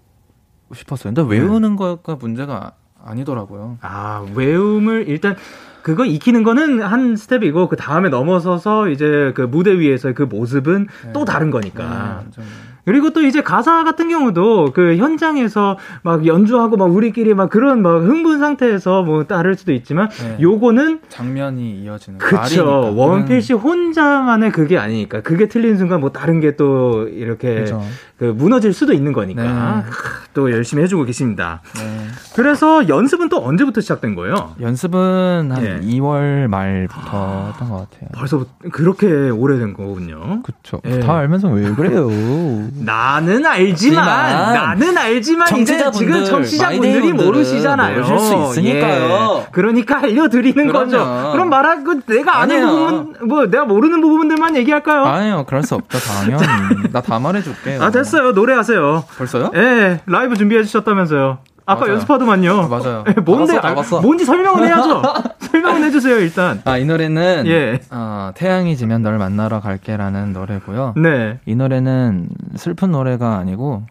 [0.73, 1.13] 싶었어요.
[1.13, 2.71] 근데 외우는 거가 문제가
[3.03, 3.77] 아니더라고요.
[3.81, 5.35] 아, 외움을 일단
[5.81, 11.11] 그거 익히는 거는 한 스텝이고 그 다음에 넘어서서 이제 그 무대 위에서의 그 모습은 네.
[11.13, 12.17] 또 다른 네, 거니까.
[12.17, 12.43] 완전.
[12.85, 18.01] 그리고 또 이제 가사 같은 경우도 그 현장에서 막 연주하고 막 우리끼리 막 그런 막
[18.01, 20.37] 흥분 상태에서 뭐 따를 수도 있지만 네.
[20.41, 22.71] 요거는 장면이 이어지는 그쵸 말이니까.
[23.01, 27.81] 원필 씨 혼자만의 그게 아니니까 그게 틀린 순간 뭐 다른 게 또 이렇게 그죠.
[28.19, 29.89] 그 무너질 수도 있는 거니까 네.
[29.89, 31.61] 크, 또 열심히 해주고 계십니다.
[31.75, 32.07] 네.
[32.35, 34.55] 그래서 연습은 또 언제부터 시작된 거예요?
[34.59, 35.79] 연습은 한 예.
[35.79, 38.09] 2월 말부터 했던 것 같아요.
[38.13, 40.41] 벌써 그렇게 오래된 거군요.
[40.43, 40.81] 그쵸.
[40.85, 40.99] 예.
[40.99, 42.09] 다 알면서 왜 그래요?
[42.83, 47.95] 나는 알지만 하지만 나는 알지만 이제 청취자분들, 지금 청취자분들이 모르시잖아요.
[48.01, 49.43] 모르실 수 있으니까요.
[49.45, 49.47] 예.
[49.53, 50.85] 그러니까 알려드리는 그럼요.
[50.85, 51.31] 거죠.
[51.31, 52.67] 그럼 말하고 내가 아는 아니에요.
[53.15, 55.05] 부분 뭐 내가 모르는 부분들만 얘기할까요?
[55.05, 56.43] 아, 아니요, 그럴 수 없죠, 당연히.
[56.91, 57.89] 나 다 말해줄게요.
[57.91, 58.31] 됐어 요.
[58.31, 59.03] 노래하세요.
[59.17, 59.51] 벌써요?
[59.55, 61.39] 예, 라이브 준비해 주셨다면서요.
[61.65, 61.93] 아까 맞아요.
[61.93, 62.51] 연습하더만요.
[62.61, 63.03] 아, 맞아요.
[63.07, 63.55] 예, 뭔데?
[63.57, 64.01] 아, 봤어.
[64.01, 65.03] 뭔지 설명은 해야죠.
[65.39, 66.61] 설명은 해주세요 일단.
[66.65, 67.79] 아, 이 노래는, 예.
[67.91, 70.95] 어, 태양이 지면 널 만나러 갈게라는 노래고요.
[70.97, 73.83] 네, 이 노래는 슬픈 노래가 아니고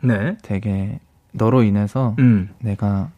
[0.00, 0.98] 네, 되게
[1.32, 3.08] 너로 인해서 음, 내가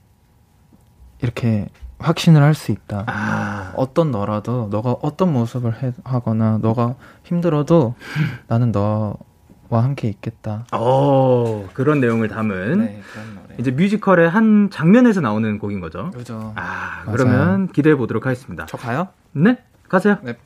[1.20, 1.66] 이렇게
[1.98, 3.04] 확신을 할 수 있다.
[3.06, 7.94] 아, 어떤 너라도 너가 어떤 모습을 해, 하거나 너가 힘들어도
[8.46, 9.14] 나는 너와
[9.82, 10.66] 함께 있겠다.
[10.72, 13.54] 어 그런 내용을 담은 네, 그런 노래.
[13.58, 16.10] 이제 뮤지컬의 한 장면에서 나오는 곡인 거죠.
[16.14, 16.52] 그죠.
[16.56, 17.16] 아, 맞아요.
[17.16, 18.66] 그러면 기대해 보도록 하겠습니다.
[18.66, 19.08] 저 가요?
[19.32, 19.58] 네,
[19.88, 20.18] 가세요.
[20.22, 20.37] 네.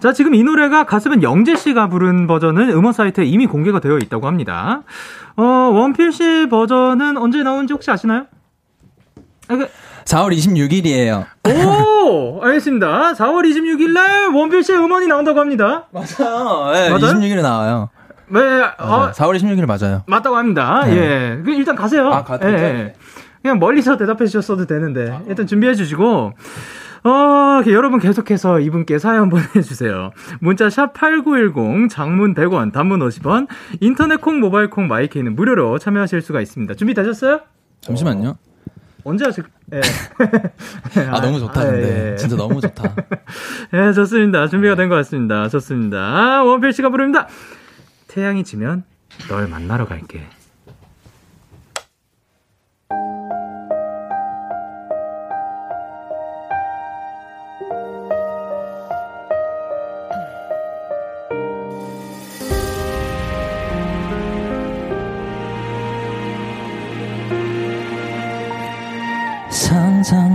[0.00, 4.26] 자, 지금 이 노래가 가수분 영재 씨가 부른 버전은 음원 사이트에 이미 공개가 되어 있다고
[4.26, 4.82] 합니다.
[5.36, 8.26] 어, 원필 씨 버전은 언제 나온지 혹시 아시나요?
[9.48, 9.68] 아, 그,
[10.04, 11.24] 4월 26일이에요.
[11.48, 12.40] 오!
[12.44, 13.12] 알겠습니다.
[13.14, 15.86] 4월 26일 날 원필 씨의 음원이 나온다고 합니다.
[15.92, 16.72] 맞아요.
[16.72, 17.14] 네, 맞아요?
[17.14, 17.88] 26일에 나와요.
[18.32, 18.72] 네, 맞아요.
[18.78, 20.02] 어, 4월 26일 맞아요.
[20.06, 20.82] 맞다고 합니다.
[20.86, 20.96] 네.
[20.96, 21.42] 예.
[21.44, 22.08] 그 일단 가세요.
[22.12, 22.94] 아, 가- 예, 예.
[23.42, 26.32] 그냥 멀리서 대답해 주셨어도 되는데, 일단 준비해 주시고,
[27.04, 30.12] 어, 여러분 계속해서 이분께 사연 보내주세요.
[30.40, 33.48] 문자 샵 8910, 장문 100원, 단문 50원,
[33.80, 36.74] 인터넷 콩, 모바일 콩, 마이케이는 무료로 참여하실 수가 있습니다.
[36.74, 37.40] 준비되셨어요?
[37.80, 38.36] 잠시만요.
[39.04, 39.42] 언제 하실,
[39.74, 39.80] 예.
[41.10, 42.12] 아, 너무 좋다, 아, 근데.
[42.12, 42.16] 예.
[42.16, 42.94] 진짜 너무 좋다.
[43.74, 44.46] 예, 좋습니다.
[44.46, 45.48] 준비가 된 것 같습니다.
[45.48, 45.98] 좋습니다.
[45.98, 47.26] 아, 원필 씨가 부릅니다.
[48.12, 48.84] 태양이 지면
[49.30, 50.20] 널 만나러 갈게.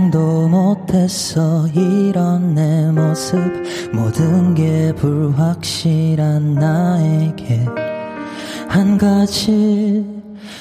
[0.08, 3.38] 상상도 못했어 이런 내 모습
[3.92, 7.66] 모든 게 불확실한 나에게
[8.68, 10.04] 한 가지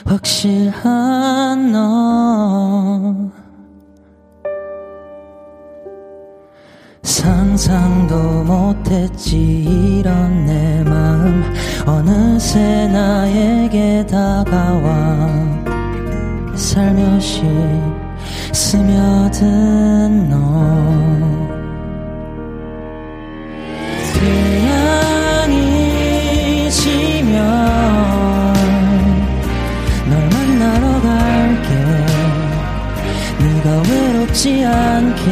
[0.06, 3.32] 확실한 너.
[7.04, 9.38] 상상도 못했지
[10.00, 11.54] 이런 내 마음
[11.86, 15.28] 어느새 나에게 다가와.
[16.56, 17.44] 살며시
[18.52, 20.38] 스며든 너.
[25.48, 25.52] 태양이
[26.72, 27.38] 지면
[30.10, 31.70] 널 만나러 갈게.
[33.40, 35.28] 네가 외롭지 않게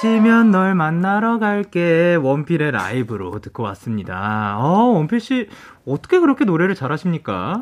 [0.00, 4.56] 지면 널 만나러 갈게 원필의 라이브로 듣고 왔습니다.
[4.58, 5.48] 어, 원필 씨
[5.86, 7.60] 어떻게 그렇게 노래를 잘하십니까?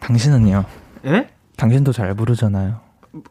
[0.00, 0.64] 당신은요?
[1.04, 1.28] 예?
[1.58, 2.80] 당신도 잘 부르잖아요.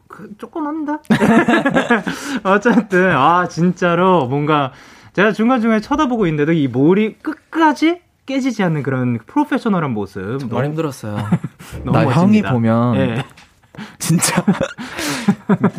[0.06, 1.00] 그, 조금 합니다.
[2.44, 4.70] 어쨌든 아 진짜로 뭔가
[5.14, 11.16] 제가 중간중간에 쳐다보고 있는데도 이 몰이 끝까지 깨지지 않는 그런 프로페셔널한 모습 정말 너무, 힘들었어요.
[11.84, 12.20] 너무 나 멋집니다.
[12.20, 13.24] 형이 보면 예.
[13.98, 14.44] 진짜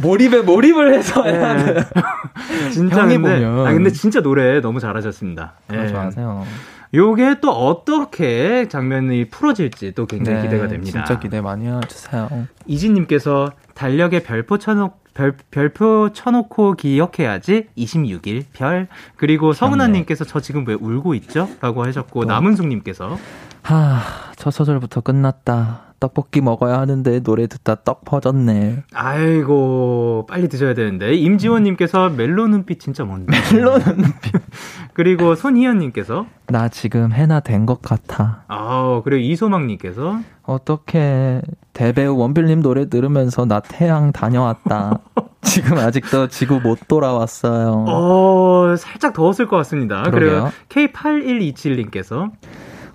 [0.01, 1.33] 몰입에 몰입을 해서 네.
[1.33, 1.83] 해야 돼.
[2.71, 3.67] 진짜 근데, 보면.
[3.67, 5.53] 아 근데 진짜 노래 너무 잘하셨습니다.
[5.69, 5.87] 네.
[5.87, 6.45] 좋아하세요.
[6.93, 11.03] 요게 또 어떻게 장면이 풀어질지 또 굉장히 네, 기대가 됩니다.
[11.03, 12.47] 진짜 기대 많이 해주세요.
[12.67, 20.73] 이진님께서 달력에 별표 쳐놓 별, 별표 쳐놓고 기억해야지 26일 별 그리고 서문아님께서 저 지금 왜
[20.73, 21.49] 울고 있죠?
[21.61, 22.27] 라고 하셨고 또.
[22.27, 23.17] 남은숙님께서
[23.63, 24.01] 하,
[24.35, 25.82] 첫 소절부터 끝났다.
[26.03, 28.83] 떡볶이 먹어야 하는데 노래 듣다 떡 퍼졌네.
[28.93, 31.13] 아이고, 빨리 드셔야 되는데.
[31.15, 33.31] 임지원님께서 멜로 눈빛 진짜 뭔데?
[33.53, 34.33] 멜로 눈빛.
[34.93, 36.25] 그리고 손희연님께서.
[36.47, 38.43] 나 지금 해나 된 것 같아.
[38.49, 40.19] 아 그리고 이소망님께서.
[40.43, 44.99] 어떻게 대배우 원필님 노래 들으면서 나 태양 다녀왔다.
[45.41, 47.85] 지금 아직도 지구 못 돌아왔어요.
[47.87, 50.03] 어, 살짝 더웠을 것 같습니다.
[50.03, 50.51] 그러게요.
[50.67, 52.31] 그리고 K8127님께서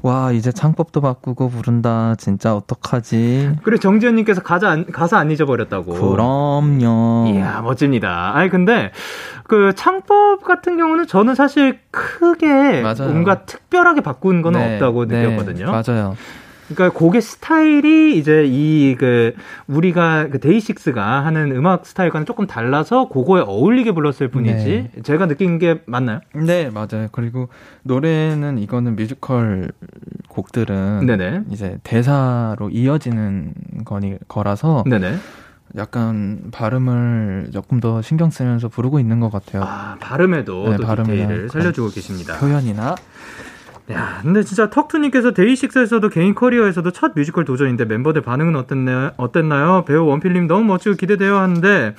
[0.08, 2.14] 와, 이제 창법도 바꾸고 부른다.
[2.16, 3.58] 진짜 어떡하지?
[3.62, 5.92] 그리고 정지현님께서 가사 안, 가사 안 잊어버렸다고.
[5.92, 7.26] 그럼요.
[7.28, 8.34] 이야, 멋집니다.
[8.34, 8.90] 아니, 근데,
[9.44, 13.10] 그, 창법 같은 경우는 저는 사실 크게 맞아요.
[13.10, 15.70] 뭔가 특별하게 바꾼 건 네, 없다고 네, 느꼈거든요.
[15.70, 16.16] 맞아요.
[16.70, 19.34] 그러니까 곡의 스타일이 이제 이 그
[19.68, 25.02] 우리가 그 데이식스가 하는 음악 스타일과는 조금 달라서 그거에 어울리게 불렀을 뿐이지 네.
[25.02, 26.20] 제가 느낀 게 맞나요?
[26.34, 27.08] 네, 맞아요.
[27.12, 27.48] 그리고
[27.84, 29.70] 노래는 이거는 뮤지컬
[30.28, 31.44] 곡들은 네네.
[31.50, 33.54] 이제 대사로 이어지는
[33.84, 35.16] 거니 거라서 네네.
[35.76, 39.62] 약간 발음을 조금 더 신경 쓰면서 부르고 있는 것 같아요.
[39.64, 42.38] 아 발음에도 네, 또 발음이나 디테일을 살려주고 계십니다.
[42.38, 42.94] 표현이나
[43.90, 49.12] 야, 근데 진짜 턱투님께서 데이식스에서도 개인 커리어에서도 첫 뮤지컬 도전인데 멤버들 반응은 어땠나요?
[49.16, 49.84] 어땠나요?
[49.86, 51.94] 배우 원필님 너무 멋지고 기대돼요 하는데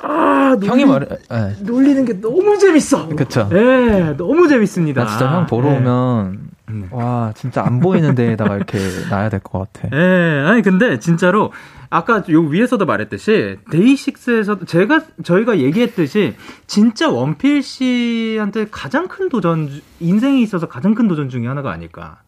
[0.00, 1.56] 아 형이 말해, 네.
[1.60, 3.08] 놀리는 게 너무 재밌어.
[3.08, 3.48] 그쵸.
[3.52, 5.04] 예, 너무 재밌습니다.
[5.04, 5.76] 나 진짜 형 보러 예.
[5.76, 6.88] 오면 음.
[6.90, 8.78] 와 진짜 안 보이는 데에다가 이렇게
[9.10, 9.88] 놔야 될 것 같아.
[9.96, 11.52] 예, 아니 근데 진짜로
[11.90, 16.34] 아까 요 위에서도 말했듯이 데이식스에서도 제가 저희가 얘기했듯이
[16.66, 22.22] 진짜 원필 씨한테 가장 큰 도전 주- 인생에 있어서 가장 큰 도전 중에 하나가 아닐까.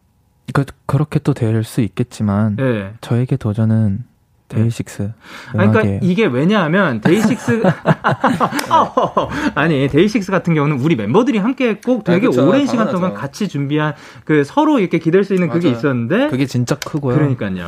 [0.53, 2.93] 그 그렇게 또 될 수 있겠지만 예.
[3.01, 4.05] 저에게 도전은
[4.49, 5.13] 데이식스
[5.57, 5.99] 아니, 그러니까.
[6.03, 7.63] 이게 왜냐하면 데이식스
[8.71, 12.49] 어, 아니 데이식스 같은 경우는 우리 멤버들이 함께 꼭 되게 아, 그쵸.
[12.49, 12.91] 오랜 시간.
[12.91, 15.79] 동안 같이 준비한 그 서로 이렇게 기댈 수 있는 그게 맞아요.
[15.79, 17.15] 있었는데 그게 진짜 크고요.
[17.17, 17.67] 그러니까요.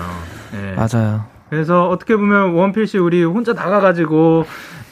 [0.55, 0.75] 예.
[0.77, 1.25] 맞아요.
[1.51, 4.45] 그래서 어떻게 보면 원필 씨 우리 혼자 나가가지고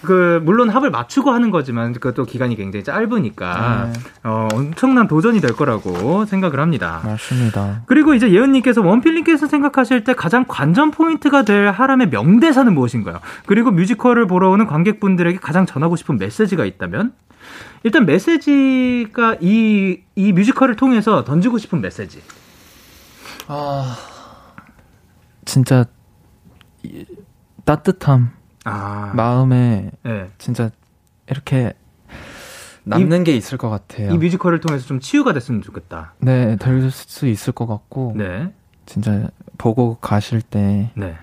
[0.07, 4.01] 그 물론 합을 맞추고 하는 거지만 그것도 기간이 굉장히 짧으니까 네.
[4.25, 7.03] 어, 엄청난 도전이 될 거라고 생각을 합니다.
[7.05, 7.83] 맞습니다.
[7.85, 13.21] 그리고 이제 예은님께서 원필님께서 생각하실 때 가장 관전 포인트가 될 하람의 명대사는 무엇인가요?
[13.45, 17.13] 그리고 뮤지컬을 보러 오는 관객분들에게 가장 전하고 싶은 메시지가 있다면?
[17.83, 22.23] 일단 메시지가 이, 이 뮤지컬을 통해서 던지고 싶은 메시지.
[23.49, 23.97] 아
[25.45, 25.85] 진짜
[26.83, 27.05] 이-
[27.65, 28.31] 따뜻함
[28.69, 30.31] 아, 마음에 네.
[30.39, 30.71] 진짜
[31.29, 31.73] 이렇게
[32.85, 34.13] 남는 게 있을 것 같아요.
[34.13, 36.15] 이 뮤지컬을 통해서 좀 치유가 됐으면 좋겠다.
[36.19, 38.53] 네, 될 수 있을 것 같고 네.
[38.87, 41.17] 진짜 보고 가실 때 네.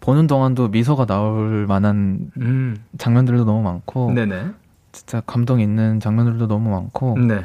[0.00, 2.76] 보는 동안도 미소가 나올 만한 음.
[2.98, 4.50] 장면들도 너무 많고 네네.
[4.92, 7.42] 진짜 감동 있는 장면들도 너무 많고 네.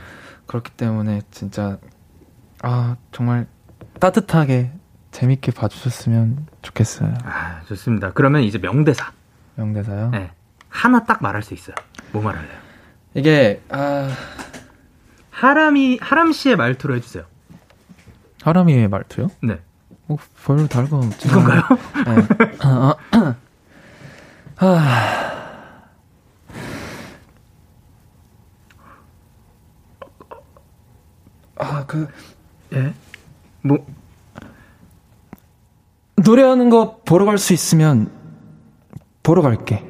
[0.47, 1.77] 그렇기 때문에 진짜
[2.63, 3.47] 아 정말
[3.99, 4.71] 따뜻하게
[5.11, 7.13] 재밌게 봐주셨으면 좋겠어요.
[7.23, 8.11] 아, 좋습니다.
[8.13, 9.11] 그러면 이제 명대사.
[9.67, 10.09] 명대사요.
[10.11, 10.31] 네.
[10.69, 11.75] 하나 딱 말할 수 있어요.
[12.11, 12.57] 뭐 말할래요?
[13.13, 14.09] 이게 아
[15.31, 17.23] 하람이, 하람 씨의 말투로 해주세요.
[18.43, 19.29] 하람이의 말투요?
[19.43, 19.59] 네.
[20.07, 21.27] 뭐 별로 다른 건 없지.
[21.27, 21.61] 이건가요?
[22.05, 22.57] 네.
[22.59, 23.35] 아, 아,
[24.59, 25.33] 아.
[31.59, 32.07] 아, 그,
[32.73, 32.93] 예.
[33.61, 33.85] 뭐,
[36.17, 38.11] 노래하는 거 보러 갈 수 있으면,
[39.27, 39.85] 보러 갈게.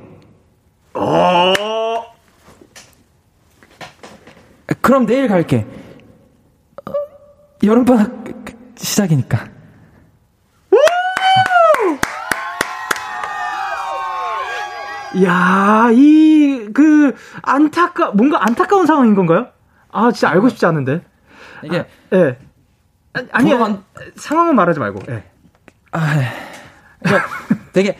[0.95, 1.53] 어,
[4.81, 5.67] 그럼 내일 갈게.
[6.87, 6.91] 어,
[7.63, 8.09] 여름방학
[8.75, 9.47] 시작이니까.
[15.23, 19.49] 야, 이, 그, 안타까, 뭔가 안타까운 상황인 건가요?
[19.91, 21.03] 아, 진짜 알고 싶지 않은데.
[21.63, 22.39] 이게, 예.
[23.13, 23.77] 아, 아니, 보러 아니,
[24.15, 25.23] 상황은 말하지 말고, 예.
[25.91, 26.15] 아,
[27.03, 27.29] 그러니까
[27.71, 27.95] 되게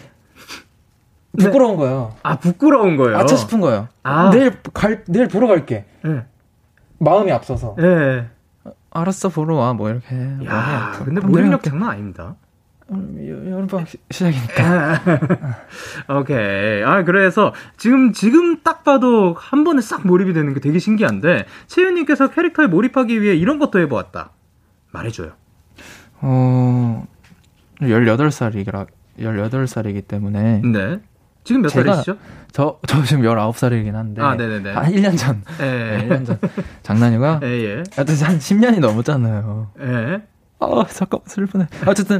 [1.45, 2.13] 부끄러운 거예요.
[2.23, 3.17] 아, 부끄러운 거예요.
[3.17, 3.88] 아차 싶은 거예요.
[4.04, 4.30] 아.
[4.32, 5.86] 내일 갈, 내일 보러 갈게.
[6.06, 6.26] 예.
[7.00, 7.76] 마음이 앞서서.
[7.80, 8.28] 예.
[8.91, 9.73] 알았어, 보러 와.
[9.73, 10.15] 뭐 이렇게.
[10.15, 11.04] 뭐 야, 해.
[11.06, 12.36] 근데 몰입력 내일 장난 아닙니다.
[12.89, 15.02] 음, 여- 여름방학 시- 시작이니까.
[16.19, 16.84] 오케이.
[16.84, 22.30] 아, 그래서 지금, 지금 딱 봐도 한 번에 싹 몰입이 되는 게 되게 신기한데, 채윤님께서
[22.30, 24.32] 캐릭터에 몰입하기 위해 이런 것도 해보았다.
[24.91, 25.32] 말해줘요.
[26.21, 27.06] 어,
[27.82, 28.88] 18살이라,
[29.19, 30.62] 18살이기 때문에.
[30.63, 31.00] 네.
[31.47, 32.17] 지금 몇 제가- 살이시죠?
[32.51, 34.22] 저, 저 지금 19살이긴 한데.
[34.22, 34.72] 아, 네네네.
[34.74, 35.43] 한 1년 전.
[35.61, 35.63] 예.
[35.63, 36.38] 네, 1년 전.
[36.84, 37.39] 장난이고요.
[37.43, 37.84] 예, 예.
[37.95, 39.69] 하여튼 한 10년이 넘었잖아요.
[39.82, 40.22] 예.
[40.59, 41.67] 아, 잠깐 슬프네.
[41.86, 42.19] 어쨌든,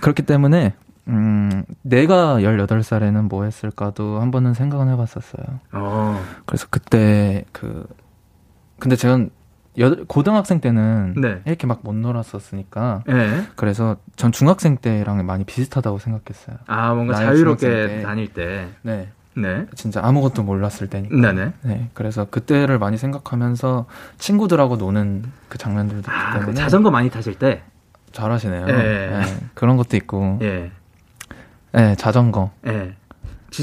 [0.00, 0.74] 그렇기 때문에,
[1.08, 5.60] 음, 내가 18살에는 뭐 했을까도 한 번은 생각은 해봤었어요.
[5.72, 6.22] 어.
[6.46, 7.86] 그래서 그때, 그,
[8.78, 9.24] 근데 제가
[9.78, 11.40] 여, 고등학생 때는 네.
[11.46, 13.42] 이렇게 막 못 놀았었으니까 예.
[13.54, 16.56] 그래서 전 중학생 때랑 많이 비슷하다고 생각했어요.
[16.66, 18.02] 아, 뭔가 자유롭게 때.
[18.02, 18.68] 다닐 때.
[18.82, 19.08] 네.
[19.36, 19.66] 네.
[19.76, 21.14] 진짜 아무것도 몰랐을 때니까.
[21.14, 21.52] 네네.
[21.62, 21.88] 네.
[21.94, 23.86] 그래서 그때를 많이 생각하면서
[24.18, 27.62] 친구들하고 노는 그 장면들도 있기 아, 그 때문에 자전거 많이 타실 때.
[28.10, 28.66] 잘하시네요.
[28.68, 28.72] 예.
[28.72, 29.22] 네,
[29.54, 30.38] 그런 것도 있고.
[30.42, 30.72] 예.
[31.72, 32.50] 네, 자전거.
[32.66, 32.94] 예.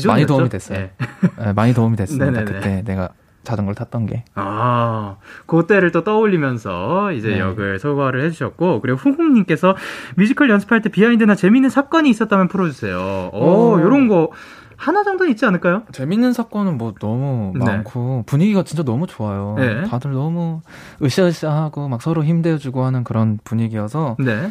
[0.08, 0.80] 많이 도움이 됐어요.
[0.80, 0.92] 예.
[1.40, 2.32] 네, 많이 도움이 됐습니다.
[2.32, 2.46] 네네네.
[2.52, 3.10] 그때 내가
[3.46, 4.26] 자전거를 탔던 게.
[4.36, 5.16] 아,
[5.46, 7.40] 그때를 또 떠올리면서 이제 네.
[7.40, 9.76] 역을 소화를 해주셨고, 그리고 후궁님께서
[10.16, 13.30] 뮤지컬 연습할 때 비하인드나 재밌는 사건이 있었다면 풀어주세요.
[13.34, 13.38] 오,
[13.76, 13.82] 오.
[13.82, 14.32] 요런 거
[14.78, 15.84] 하나 정도는 있지 않을까요?
[15.92, 17.64] 재밌는 사건은 뭐 너무 네.
[17.64, 19.56] 많고 분위기가 진짜 너무 좋아요.
[19.58, 19.84] 네.
[19.84, 20.62] 다들 너무
[21.02, 24.50] 으쌰으쌰하고 막 서로 힘내주고 하는 그런 분위기여서 네.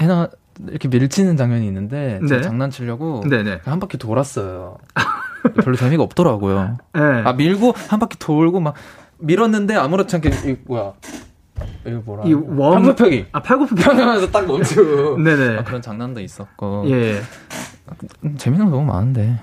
[0.00, 0.28] 해나
[0.68, 2.46] 이렇게 밀치는 장면이 있는데 제가 네.
[2.46, 3.24] 장난치려고.
[3.64, 4.76] 한 바퀴 돌았어요.
[5.62, 6.78] 별로 재미가 없더라고요.
[6.94, 7.00] 네.
[7.24, 8.74] 아 밀고 한 바퀴 돌고 막
[9.18, 10.92] 밀었는데 아무렇지 않게 이 뭐야
[11.86, 13.74] 이거 뭐라 이 한국표기 아, 팔굽혀.
[13.76, 15.58] 평하면서 딱 멈추고 네네.
[15.58, 17.20] 아, 그런 장난도 있었고 예.
[18.24, 19.38] 음, 재밌는 거 너무 많은데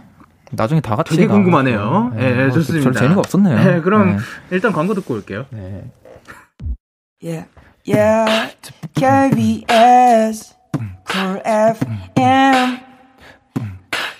[0.52, 1.28] 나중에 다 같이 되게.
[1.28, 2.14] 궁금하네요.
[2.18, 2.84] 예, 예, 뭐 좋습니다.
[2.90, 3.56] 별로 재미가 없었네요.
[3.64, 4.18] 네, 그럼 네.
[4.52, 5.46] 일단 광고 듣고 올게요.
[5.52, 5.84] 네.
[7.22, 7.48] Yeah,
[7.88, 8.56] yeah.
[8.96, 10.56] KBS,
[11.08, 12.80] Cool FM,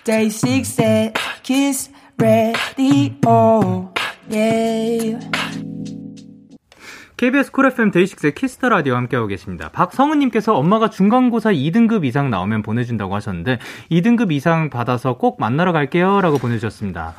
[0.04, 3.92] Day 6 at Kiss Radio.
[4.30, 5.20] Yeah.
[7.18, 9.70] KBS 쿨 FM 데이식스의 키스 더 라디오 함께하고 계십니다.
[9.74, 13.60] 박성은님께서 엄마가 중간고사 2등급 이상 나오면 보내준다고 하셨는데
[13.92, 17.14] 2등급 이상 받아서 꼭 만나러 갈게요 라고 보내주셨습니다.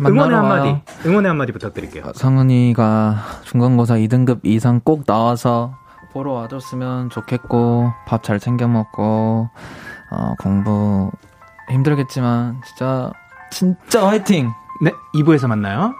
[0.00, 0.80] 응원의 한마디, 와요.
[1.06, 2.04] 응원의 한마디 부탁드릴게요.
[2.06, 5.76] 아, 성은이가 중간고사 2등급 이상 꼭 나와서
[6.12, 9.50] 보러 와줬으면 좋겠고 밥 잘 챙겨 먹고
[10.10, 11.10] 어, 공부
[11.70, 13.12] 힘들겠지만 진짜
[13.50, 14.52] 진짜 화이팅!
[14.82, 15.94] 네, 2부에서 만나요.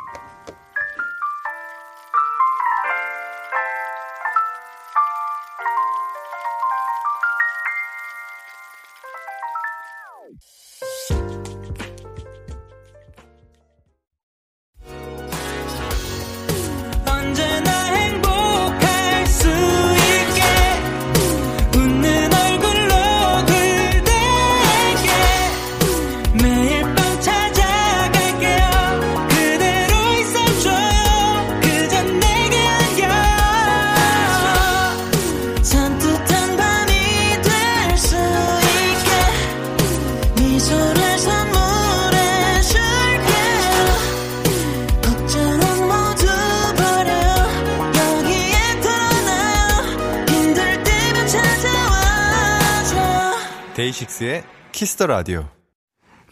[53.85, 55.47] 데이식스의 키스 더 라디오.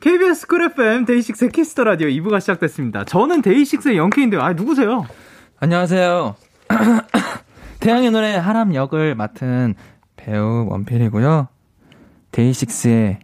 [0.01, 3.05] KBS 쿨 FM 데이식스의 키스 더 라디오 2부가 시작됐습니다.
[3.05, 4.41] 저는 데이식스의 영케인데요.
[4.41, 5.07] 아, 누구세요?
[5.61, 6.35] 안녕하세요.
[7.81, 9.75] 태양의 노래 하람 역을 맡은
[10.17, 11.49] 배우 원필이고요.
[12.31, 13.19] 데이식스의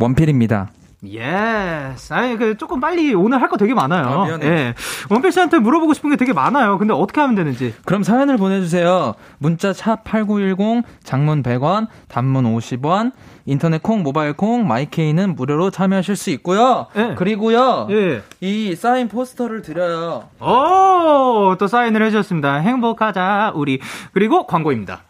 [0.00, 0.72] 원필입니다.
[1.02, 2.12] Yes.
[2.12, 4.04] 아니, 그, 조금 빨리 오늘 할 거 되게 많아요.
[4.06, 4.46] 아, 미안해.
[4.46, 4.74] 예.
[5.08, 6.78] 원필 씨한테 물어보고 싶은 게 되게 많아요.
[6.78, 7.74] 근데 어떻게 하면 되는지.
[7.84, 9.14] 그럼 사연을 보내주세요.
[9.38, 13.12] 문자 샵 8910, 장문 100원, 단문 50원,
[13.46, 16.86] 인터넷 콩, 모바일 콩, 마이케이는 무료로 참여하실 수 있고요.
[16.96, 17.14] 예.
[17.16, 18.22] 그리고요, 예.
[18.40, 20.28] 이 사인 포스터를 드려요.
[20.40, 22.56] 오, 또 사인을 해주셨습니다.
[22.56, 23.80] 행복하자, 우리.
[24.12, 25.00] 그리고 광고입니다.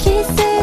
[0.00, 0.53] 키스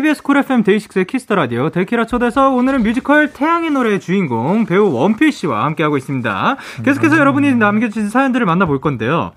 [0.00, 4.90] KBS 쿨 FM 데이식스의 키스 더 라디오 데키라 초대석 오늘은 뮤지컬 태양의 노래의 주인공 배우
[4.94, 6.56] 원필 씨와 함께하고 있습니다.
[6.82, 9.32] 계속해서 여러분이 남겨주신 사연들을 만나볼 건데요.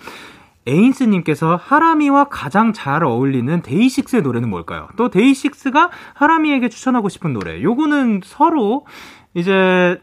[0.66, 4.88] 에인스님께서 하람이와 가장 잘 어울리는 데이식스의 노래는 뭘까요?
[4.96, 7.62] 또 데이식스가 하람이에게 추천하고 싶은 노래.
[7.62, 8.86] 요거는 서로
[9.34, 10.00] 이제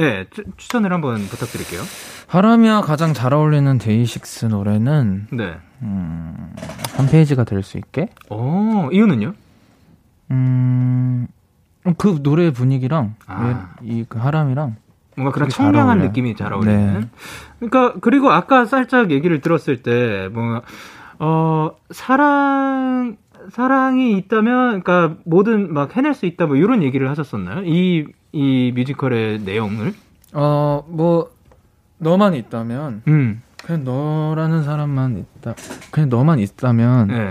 [0.00, 1.82] 예 추- 추천을 한번 부탁드릴게요.
[2.26, 5.54] 하람이와 가장 잘 어울리는 데이식스 노래는 네.
[5.82, 6.52] 음,
[6.96, 8.08] 한 페이지가 될 수 있게.
[8.28, 9.34] 어 이유는요?
[10.30, 11.26] 음,
[11.98, 13.70] 그 노래 분위기랑 아.
[13.82, 14.76] 이그 하람이랑
[15.16, 16.08] 뭔가 그런 잘 청량한 어울려요.
[16.08, 17.00] 느낌이 잘 어울리는.
[17.00, 17.08] 네.
[17.58, 20.62] 그러니까 그리고 아까 살짝 얘기를 들었을 때 뭔가
[21.18, 23.16] 어 사랑
[23.50, 27.62] 사랑이 있다면 그러니까 뭐든 막 해낼 수 있다 뭐 이런 얘기를 하셨었나요?
[27.64, 29.92] 이 이 뮤지컬의 내용을?
[30.34, 31.30] 어 뭐
[31.98, 33.42] 너만 있다면 음.
[33.64, 35.54] 그냥 너라는 사람만 있다
[35.90, 37.30] 그냥 너만 있다면 네.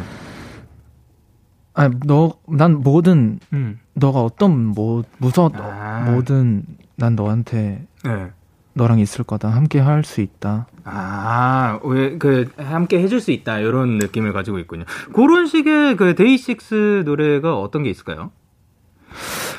[1.79, 3.79] 아, 너, 난 뭐든, 음.
[3.93, 6.03] 너가 어떤, 뭐, 무서, 아.
[6.09, 6.63] 뭐든,
[6.95, 8.31] 난 너한테, 네.
[8.73, 9.49] 너랑 있을 거다.
[9.49, 10.67] 함께 할 수 있다.
[10.83, 13.59] 아, 왜, 그, 함께 해줄 수 있다.
[13.59, 14.85] 이런 느낌을 가지고 있군요.
[15.13, 18.31] 그런 식의 그 데이식스 노래가 어떤 게 있을까요?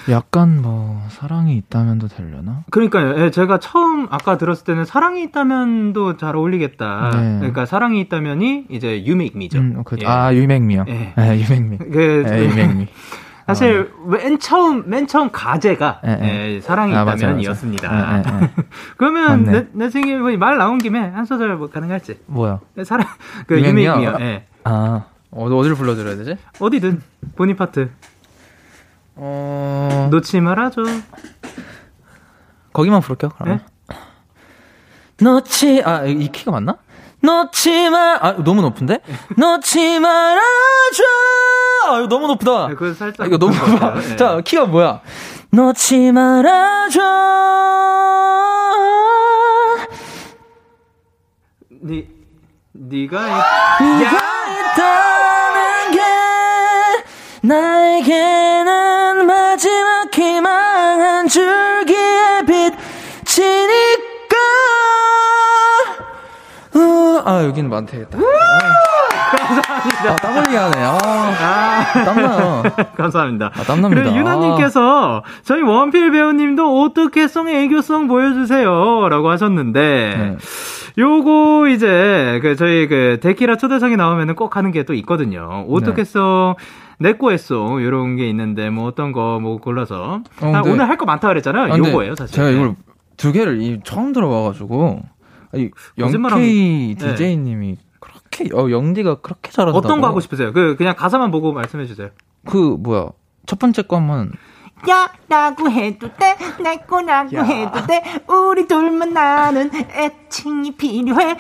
[0.09, 2.65] 약간 뭐, 사랑이 있다면도 되려나?
[2.71, 3.23] 그러니까요.
[3.23, 7.11] 예, 제가 처음 아까 들었을 때는 사랑이 있다면도 잘 어울리겠다.
[7.11, 7.37] 네.
[7.39, 9.59] 그러니까 사랑이 있다면이 이제 유메이크미죠.
[9.59, 10.07] 음, 그, 예.
[10.09, 10.85] 아, 유맹미요.
[10.89, 11.15] 예.
[11.19, 11.79] 예, 유맹미.
[11.79, 12.89] 그 예, 유맹미.
[13.47, 17.03] 사실 맨 처음 맨 처음 가제가 예, 예, 사랑이 아.
[17.03, 17.93] 있다면이었습니다.
[17.93, 18.51] 예, 예, 예.
[18.97, 19.45] 그러면.
[19.45, 22.21] 내, 내 생에 뭐말 나온 김에 한 소절 뭐 가능할지.
[22.27, 22.61] 뭐야?
[22.85, 23.07] 사랑
[23.49, 23.91] 그 유메이크미요?
[23.93, 24.17] 유메이크미요.
[24.21, 24.47] 예.
[24.65, 26.37] 아, 어, 어디를 불러드려야 되지?
[26.61, 27.03] 어디든
[27.37, 27.91] 본인 파트
[29.23, 30.83] 어, 놓지 말아줘.
[32.73, 33.61] 거기만 부를게요, 그러면.
[33.89, 33.97] 네?
[35.23, 36.77] 놓지, 아, 이 키가 맞나?
[37.23, 39.01] 놓지 마, 아, 너무 높은데?
[39.37, 40.41] 놓지 말아줘!
[41.89, 42.69] 아, 이거 너무 높다.
[42.69, 43.95] 네, 그거 살짝 아, 이거 너무 높아.
[44.13, 44.17] 예.
[44.17, 45.03] 자, 키가 뭐야?
[45.51, 47.01] 놓지 말아줘!
[51.83, 52.07] 니
[52.75, 53.21] 니가
[53.81, 54.19] 네가
[54.73, 56.01] 있다는 게
[57.43, 59.00] 나에게는
[61.31, 64.37] 줄기의 빛이니까.
[66.75, 68.19] 우, 아 여기는 많대겠다
[69.31, 70.13] 감사합니다.
[70.13, 70.73] 아, 땀 흘리게 하네.
[70.83, 72.63] 아, 땀나요.
[72.97, 73.51] 감사합니다.
[73.55, 74.03] 아, 땀납니다.
[74.03, 80.37] 그리고 유나님께서 저희 원필 배우님도 어떻게성 애교성 보여주세요 라고 하셨는데 네.
[80.99, 85.65] 요거 이제 그 저희 그 데키라 초대석에 나오면은 꼭 하는 게 또 있거든요.
[85.71, 86.55] 어떻게성
[87.01, 91.07] 내꺼했어 이런 게 있는데 뭐 어떤 거 뭐 골라서 어, 아, 근데- 오늘 할 거
[91.07, 91.73] 많다 그랬잖아요.
[91.73, 92.35] 아, 요거예요 사실.
[92.37, 92.77] 제가 이걸
[93.17, 95.01] 두 개를 이 처음 들어봐가지고
[95.55, 97.15] 이 거짓말하면- 영케이 네.
[97.15, 100.53] DJ님이 그렇게 어 영디가 그렇게 잘한다고 어떤 거 하고 싶으세요?
[100.53, 102.11] 그 그냥 가사만 보고 말씀해 주세요.
[102.47, 103.09] 그 뭐야
[103.47, 104.33] 첫 번째 거 한번
[104.89, 111.37] 야라고 해도 돼, 내 거라고 해도 돼, 우리 둘만 나는 애칭이 필요해.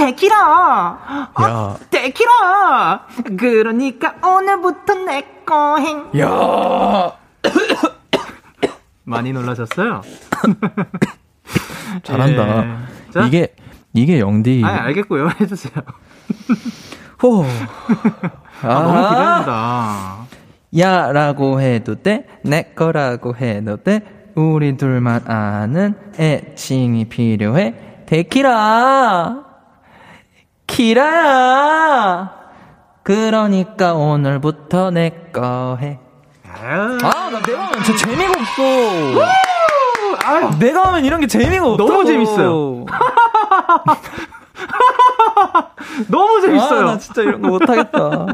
[0.00, 0.98] 데키라!
[1.42, 1.76] 야.
[1.90, 3.06] 데키라!
[3.38, 6.08] 그러니까 오늘부터 내 거행.
[6.18, 7.12] 야
[9.04, 10.00] 많이 놀라셨어요?
[12.02, 12.64] 잘한다.
[12.64, 12.76] 예.
[13.12, 13.54] 자, 이게
[13.92, 14.62] 이게 영디.
[14.64, 15.28] 아 알겠고요.
[15.38, 15.74] 해 주세요.
[17.22, 17.44] 호.
[18.62, 20.26] 아, 너무 기대된다.
[20.78, 24.00] 야라고 해도 돼, 내 거라고 해도 돼,
[24.34, 28.04] 우리 둘만 아는 애칭이 필요해.
[28.06, 29.44] 데키라,
[30.70, 32.30] 키라야.
[33.02, 35.98] 그러니까 오늘부터 내 거 해.
[36.44, 38.62] 아유, 아, 나 내가 하면 진짜 재미가 없어.
[40.58, 41.84] 내가 하면 이런 게 재미가 없어.
[41.86, 42.84] 너무 재밌어요.
[46.08, 46.80] 너무 재밌어요.
[46.80, 48.26] 아, 나 진짜 이런 거 못하겠다.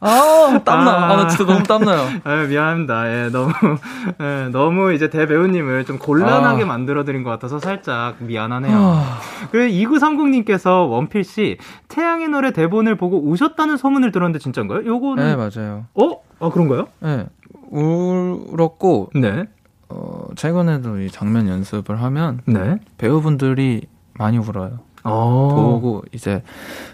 [0.00, 1.10] 아, 땀나.
[1.10, 2.08] 아, 나 진짜 너무 땀나요.
[2.24, 3.12] 아유, 미안합니다.
[3.12, 3.52] 예, 너무,
[4.20, 6.66] 예, 너무 이제 대배우님을 좀 곤란하게 아.
[6.66, 9.04] 만들어드린 것 같아서 살짝 미안하네요.
[9.50, 14.86] 그리고 2930님께서 원필씨, 태양의 노래 대본을 보고 우셨다는 소문을 들었는데 진짠가요?
[14.86, 15.22] 요거는.
[15.22, 15.84] 네, 맞아요.
[15.94, 16.22] 어?
[16.40, 16.88] 아, 그런가요?
[17.00, 17.26] 네.
[17.70, 19.44] 울었고, 네.
[19.90, 22.78] 어, 최근에도 이 장면 연습을 하면 네.
[22.96, 23.82] 배우분들이
[24.14, 24.78] 많이 울어요.
[25.02, 25.48] 어.
[25.54, 26.42] 보고 이제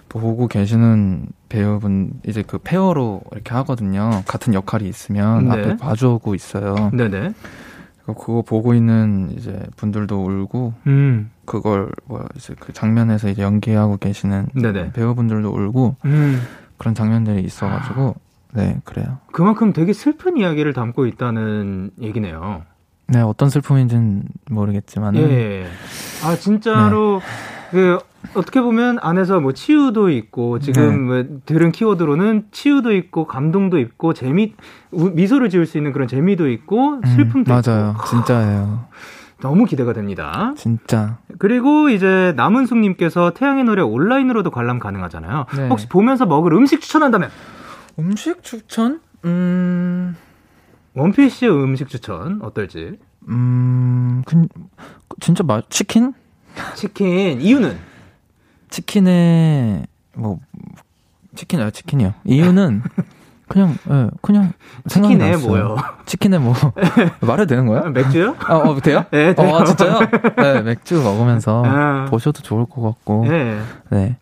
[0.09, 4.23] 보고 계시는 배우분 이제 그 페어로 이렇게 하거든요.
[4.27, 5.53] 같은 역할이 있으면 네.
[5.53, 6.91] 앞에 봐주고 있어요.
[6.93, 7.33] 네네.
[8.07, 11.31] 그거 보고 있는 이제 분들도 울고 음.
[11.45, 14.93] 그걸 뭐 이제 그 장면에서 이제 연기하고 계시는 네네.
[14.93, 16.41] 배우분들도 울고 음.
[16.79, 18.15] 그런 장면들이 있어가지고
[18.55, 19.19] 네 그래요.
[19.33, 22.63] 그만큼 되게 슬픈 이야기를 담고 있다는 얘기네요.
[23.09, 25.67] 네 어떤 슬픔인지는 모르겠지만은 예.
[26.25, 27.21] 아 진짜로
[27.77, 27.99] 그
[28.35, 34.55] 어떻게 보면 안에서 뭐 치유도 있고 지금 뭐 들은 키워드로는 치유도 있고 감동도 있고 재미
[34.93, 37.91] 우- 미소를 지을 수 있는 그런 재미도 있고 음, 슬픔도 맞아요.
[37.93, 38.87] 있고 진짜예요.
[39.43, 40.55] 너무 기대가 됩니다.
[40.57, 41.19] 진짜.
[41.39, 45.45] 그리고 이제 남은숙님께서 태양의 노래 온라인으로도 관람 가능하잖아요.
[45.55, 45.69] 네.
[45.69, 47.29] 혹시 보면서 먹을 음식 추천한다면
[47.99, 49.01] 음식 추천?
[49.27, 50.17] 음,
[50.95, 52.99] 원피스의 음식 추천 어떨지?
[53.29, 54.47] 음, 그,
[55.21, 56.15] 진짜 맛, 치킨?
[56.75, 57.79] 치킨 이유는
[58.71, 59.85] 치킨에,
[60.15, 60.39] 뭐,
[61.35, 62.15] 치킨, 아, 치킨이요.
[62.25, 62.83] 이유는,
[63.49, 64.53] 그냥, 예, 그냥,
[64.89, 65.37] 치킨에.
[65.37, 65.77] 뭐요?
[66.05, 66.55] 치킨에 뭐,
[67.21, 67.83] 말해도 되는 거야?
[67.91, 68.35] 맥주요?
[68.41, 69.05] 아, 어, 돼요?
[69.11, 69.49] 네, 돼요.
[69.49, 70.01] 어, 아, 진짜요?
[70.37, 72.07] 네, 맥주 먹으면서 아.
[72.11, 73.61] 보셔도 좋을 것 같고, 네.
[73.91, 74.17] 네.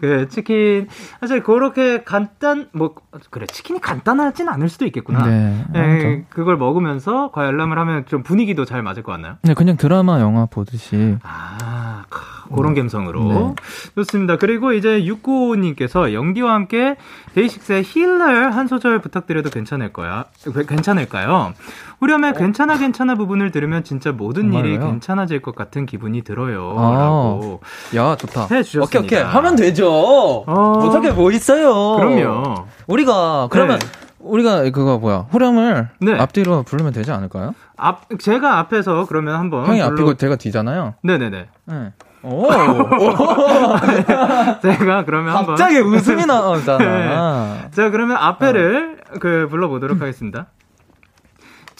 [0.00, 0.88] 그 치킨
[1.20, 2.94] 사실 그렇게 간단 뭐
[3.30, 5.26] 그래 치킨이 간단하진 않을 수도 있겠구나.
[5.26, 5.64] 네.
[5.74, 6.26] 예, 아무튼.
[6.30, 9.36] 그걸 먹으면서 관람을 하면 좀 분위기도 잘 맞을 것 같나요?
[9.42, 13.24] 네, 그냥 드라마, 영화 보듯이, 아, 크, 그런 감성으로.
[13.24, 13.54] 네.
[13.96, 14.36] 좋습니다.
[14.36, 16.96] 그리고 이제 695님께서 영디와 함께
[17.34, 20.24] 데이식스의 힐러 한 소절 부탁드려도 괜찮을 거야.
[20.68, 21.52] 괜찮을까요?
[22.00, 24.90] 후렴의 괜찮아 괜찮아 부분을 들으면 진짜 모든 일이 정말로요?
[24.92, 26.74] 괜찮아질 것 같은 기분이 들어요.
[26.78, 26.92] 아.
[26.92, 27.60] 라고
[27.94, 28.46] 야, 좋다.
[28.50, 28.84] 해주셨습니다.
[28.84, 29.20] 오케이, 오케이.
[29.22, 29.89] 하면 되죠.
[29.90, 30.78] 어.
[30.80, 31.96] 못할 게뭐 있어요.
[31.96, 32.66] 그럼요.
[32.86, 33.86] 우리가, 그러면, 네.
[34.20, 36.18] 우리가 그거 뭐야 후렴을 네.
[36.18, 37.54] 앞뒤로 부르면 되지 않을까요?
[37.76, 40.94] 앞 제가 앞에서 그러면 한번 형이 불러- 앞이고 제가 뒤잖아요.
[41.02, 41.46] 네네네.
[41.66, 41.92] 네.
[42.22, 42.48] 오,
[44.60, 47.70] 제가 그러면 한번 갑자기 웃음이 나오잖아.
[47.72, 50.46] 자, 그러면 앞에를 그 불러보도록 하겠습니다.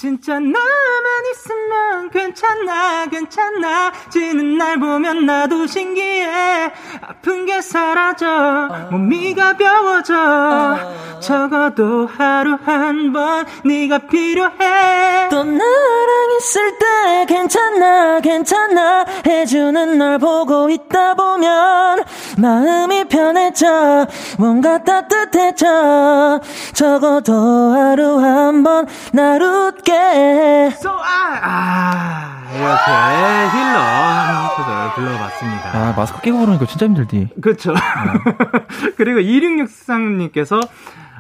[0.01, 0.55] 진짜 나만
[1.33, 3.93] 있으면 괜찮아, 괜찮아.
[4.09, 6.73] 지는 날 보면 나도 신기해.
[7.03, 8.27] 아픈 게 사라져.
[8.91, 10.79] 몸이 가벼워져.
[11.21, 15.29] 적어도 하루 한 번 네가 필요해.
[15.31, 15.61] 또 나랑
[16.39, 22.05] 있을 때 괜찮아 괜찮아 해주는 널 보고 있다 보면
[22.39, 24.07] 마음이 편해져
[24.39, 26.41] 뭔가 따뜻해져
[26.73, 27.33] 적어도
[27.75, 35.71] 하루 한 번 날 웃게 So I, 아, 이렇게 힐러 한 소절 불러봤습니다.
[35.75, 37.29] 아 마스크 끼고 부르니까 진짜 힘들디.
[37.41, 37.75] 그렇죠.
[38.97, 40.61] 그리고 2663님께서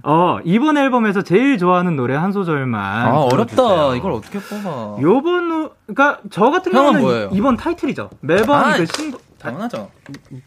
[0.02, 3.66] 어, 이번 앨범에서 제일 좋아하는 노래 한 소절만 아 불러주세요.
[3.66, 3.96] 어렵다.
[3.96, 4.96] 이걸 어떻게 뽑아?
[5.02, 7.28] 요번 우- 그러니까 저 같은 경우는 뭐예요?
[7.32, 8.08] 이번 타이틀이죠.
[8.20, 9.90] 매번 아, 그 신곡 당연하죠.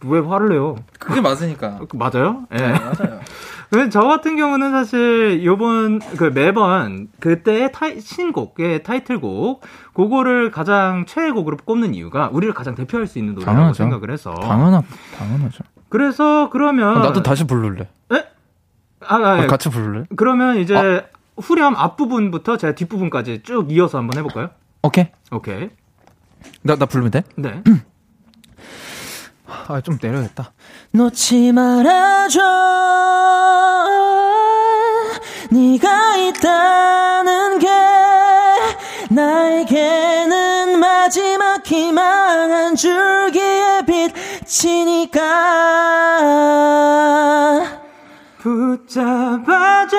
[0.06, 0.76] 왜 화를 내요?
[1.00, 1.80] 그게 맞으니까.
[1.90, 2.44] 그, 맞아요?
[2.54, 2.58] 예.
[2.58, 3.20] 네, 맞아요.
[3.92, 9.62] 저 같은 경우는 사실 요번 그 매번 그때의 타이, 신곡의 타이틀곡
[9.96, 13.78] 그거를 가장 최애곡으로 꼽는 이유가 우리를 가장 대표할 수 있는 노래라고 당연하죠.
[13.84, 14.84] 생각을 해서 당연하
[15.18, 15.64] 당연하죠.
[15.90, 17.88] 그래서 그러면 아, 나도 다시 부를래.
[18.14, 18.26] 에?
[19.08, 19.48] 아, 아, 예.
[19.48, 20.06] 같이 부를래?
[20.16, 21.06] 그러면 이제
[21.38, 24.50] 후렴 앞부분부터 제가 뒷부분까지 쭉 이어서 한번 해볼까요?
[24.84, 25.08] 오케이.
[25.32, 25.70] 오케이.
[26.62, 27.24] 나 나 부르면 돼?
[27.38, 27.64] 네.
[29.68, 30.52] 아 좀 내려야겠다.
[30.92, 32.40] 놓지 말아줘.
[35.52, 37.68] 네가 있다는 게
[39.10, 45.22] 나에게는 마지막 희망 한 줄기의 빛이니까.
[48.42, 49.98] 붙잡아줘.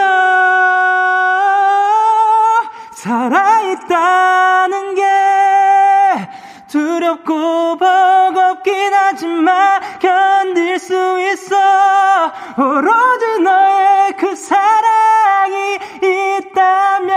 [2.97, 5.04] 살아있다는 게
[6.75, 11.55] 두렵고 버겁긴 하지만 견딜 수 있어.
[12.59, 17.15] 오로지 너의 그 사랑이 있다면.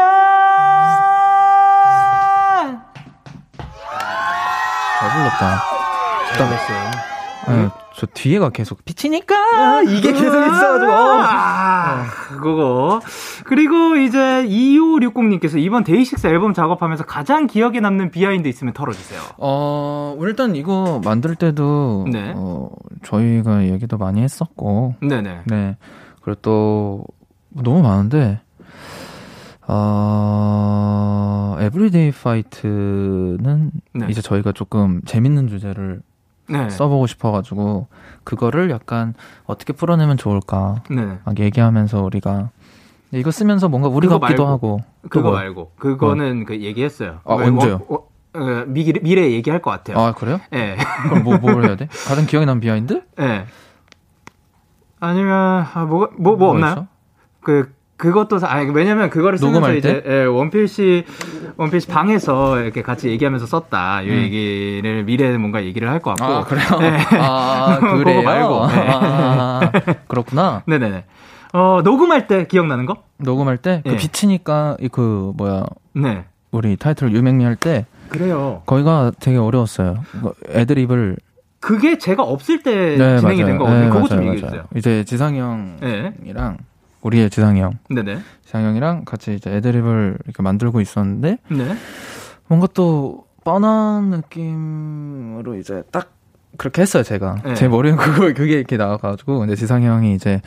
[5.00, 5.64] 잘 불렀다.
[6.38, 6.92] 잘했어요.
[7.48, 13.02] 네, 저 뒤에가 계속 빛이니까 이게 계속 있어가지고 아, 그거.
[13.44, 19.20] 그리고 이제 2560님께서 이번 데이식스 앨범 작업하면서 가장 기억에 남는 behind 있으면 털어주세요.
[19.40, 22.34] 어 일단 이거 만들 때도 네.
[22.36, 22.70] 어,
[23.02, 25.42] 저희가 얘기도 많이 했었고 네네.
[25.46, 25.78] 네
[26.22, 27.04] 그리고 또
[27.50, 28.42] 너무 많은데
[29.68, 34.06] 어 Everyday We Fight는 네.
[34.08, 36.04] 이제 저희가 조금 재밌는 주제를
[36.50, 36.70] 네.
[36.70, 37.88] 써보고 싶어가지고
[38.24, 39.14] 그거를 약간
[39.46, 41.18] 어떻게 풀어내면 좋을까 네.
[41.24, 42.50] 막 얘기하면서 우리가
[43.12, 44.52] 이거 쓰면서 뭔가 우리 그거 같기도 말고.
[44.54, 45.32] 하고 그거 그거.
[45.32, 45.72] 말고.
[45.78, 47.20] 그거는 그 얘기했어요.
[47.26, 47.82] 아, 왜, 언제요?
[47.90, 48.08] 어, 어,
[48.40, 49.98] 어, 미래, 미래 얘기할 것 같아요.
[49.98, 50.40] 아 그래요?
[50.54, 50.78] 예.
[51.10, 51.88] 그럼 뭐, 뭘 해야 돼?
[52.08, 53.04] 가장 기억에 남는 behind?
[53.20, 53.46] 예.
[55.00, 56.72] 아니면, 아, 뭐, 뭐, 뭐 없나요?
[56.72, 56.88] 있어?
[57.42, 61.04] 그, 그것도, 사- 아니, 왜냐면 그거를 쓰면서 이제, 예, 원필씨,
[61.58, 64.04] 원필씨 방에서 이렇게 같이 얘기하면서 썼다.
[64.04, 64.14] 이 음.
[64.22, 66.34] 얘기를, 미래에 뭔가 얘기를 할 것 같고.
[66.34, 66.80] 아 그래요?
[66.80, 66.98] 네.
[67.20, 68.22] 아 그래요?
[68.22, 68.68] 말고.
[68.68, 68.88] 네.
[68.90, 69.72] 아,
[70.08, 70.62] 그렇구나.
[70.68, 71.06] 네 네 네.
[71.54, 72.98] 어, 녹음할 때 기억나는 거?
[73.18, 73.96] 녹음할 때 그 예.
[73.96, 76.26] 비치니까 이그 뭐야 네.
[76.52, 78.62] 우리 타이틀 유맹리 할 때 그래요.
[78.68, 80.04] 거기가 되게 어려웠어요.
[80.20, 81.18] 이거 애드립을
[81.60, 83.46] 그게 제가 없을 때 네, 진행이 맞아요.
[83.48, 83.80] 된 거거든요.
[83.86, 84.46] 네, 그거 좀 맞아요, 얘기해.
[84.50, 84.64] 주세요.
[84.76, 85.40] 이제 지상이
[85.82, 86.14] 네.
[86.22, 86.58] 형이랑
[87.08, 88.20] 우리의 지상이 형, 네네.
[88.44, 91.76] 지상이 형이랑 같이 이제 애드립을 이렇게 만들고 있었는데 네.
[92.48, 96.12] 뭔가 또 뻔한 느낌으로 이제 딱
[96.58, 97.54] 그렇게 했어요 제가 네.
[97.54, 100.42] 제 머리는 그거 그게 이렇게 나와가지고 근데 지상이 형이 이제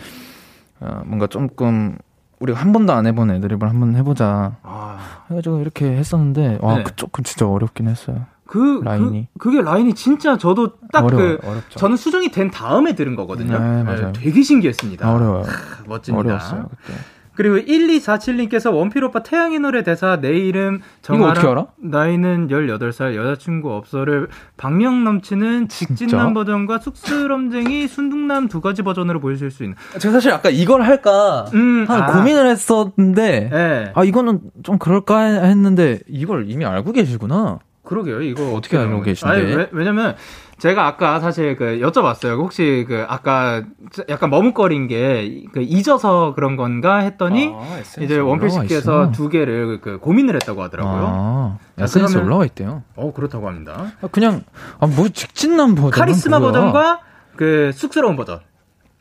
[0.81, 1.97] 어, 뭔가 조금
[2.41, 6.83] 우리가 한 번도 안 해본 애드립을 한번 해보자 아, 해가지고 이렇게 했었는데 와 네.
[6.83, 9.29] 그 조금 진짜 어렵긴 했어요 그, 라인이.
[9.39, 13.57] 그, 그게 라인이 진짜 저도 딱 어려워요 그, 어렵죠 저는 수정이 된 다음에 들은 거거든요.
[13.57, 14.13] 네, 맞아요.
[14.13, 15.07] 되게 신기했습니다.
[15.07, 15.45] 아, 어려워요
[15.87, 16.19] 멋집니다.
[16.19, 16.99] 어려웠어요 그때
[17.37, 21.69] 그리고 1247님께서 원필 오빠 태양의 노래 대사 내 이름 알아?
[21.77, 26.35] 나이는 18살 여자친구 없어를 박명 넘치는 직진남?
[26.35, 31.87] 버전과 쑥스럼쟁이 순둥남 두 가지 버전으로 보여줄 수 있는 제가 사실 아까 이걸 할까 음,
[31.89, 32.07] 한 아.
[32.13, 33.93] 고민을 했었는데 예.
[33.95, 37.61] 아 이거는 좀 그럴까 했는데 이걸 이미 알고 계시구나
[37.91, 38.23] 그러게요.
[38.23, 39.35] 이거 어떻게 알고 계신데?
[39.35, 40.15] 아니, 왜, 왜냐면
[40.59, 42.39] 제가 아까 사실 그 여쭤봤어요.
[42.39, 43.65] 혹시 그 아까
[44.09, 49.11] 약간 머뭇거린 게 그 잊어서 그런 건가 했더니 아, 이제 원필씨께서.
[49.11, 51.05] 두 개를 그 고민을 했다고 하더라고요.
[51.05, 51.59] 아,
[51.93, 52.85] 그러면- 올라와 있대요.
[52.95, 53.93] 어 그렇다고 합니다.
[54.01, 54.45] 아, 그냥
[54.79, 57.01] 아, 뭐 직진남 버전 카리스마 버전과
[57.37, 58.39] 그 쑥스러운 버전.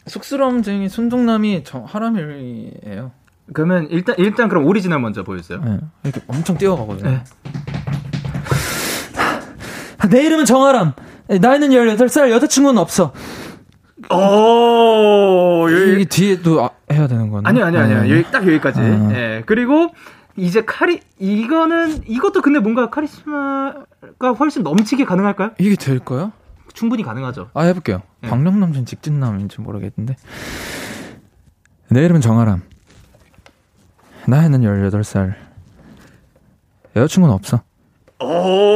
[0.08, 3.12] 쑥스러움쟁이 순둥남이 저 하람이에요.
[3.54, 5.60] 그러면 일단 일단 그럼 오리지널 먼저 보여주세요.
[5.64, 7.10] 네, 이렇게 엄청 뛰어가거든요.
[7.10, 7.24] 네.
[10.10, 10.94] 내 이름은 정하람.
[11.28, 13.14] 나이는 18살, 여자친구는 없어.
[14.12, 17.48] 오, 이게 뒤에도 아, 해야 되는 거네.
[17.48, 18.02] 아니요, 아니요, 아니요.
[18.04, 18.10] 네.
[18.12, 18.80] 여기 딱 여기까지.
[18.80, 19.10] 아.
[19.12, 19.44] 예.
[19.46, 19.90] 그리고
[20.36, 25.52] 이제 카리 이거는 이것도 근데 뭔가 카리스마가 훨씬 넘치게 가능할까요?
[25.60, 26.32] 이게 될까요?
[26.74, 27.50] 충분히 가능하죠.
[27.54, 28.02] 아 해볼게요.
[28.22, 28.30] 네.
[28.30, 30.16] 박명남전 직진남인지 모르겠는데.
[31.90, 32.62] 내 이름은 정아람.
[34.28, 35.34] 나이는 18살.
[36.96, 37.62] 여자친구는 없어.
[38.22, 38.74] 오.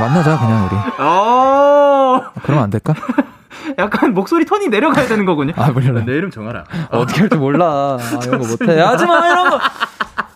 [0.00, 0.76] 만나자 그냥 우리.
[1.04, 2.22] 오.
[2.42, 2.94] 그러면 안 될까?
[3.78, 5.52] 약간 목소리 톤이 내려가야 되는 거군요.
[5.56, 6.02] 아 몰라.
[6.04, 6.64] 내 이름 정하라.
[6.90, 7.96] 어떻게 할지 몰라.
[8.00, 8.80] 아, 이런 거 못해.
[8.80, 9.60] 하지마 이런 거.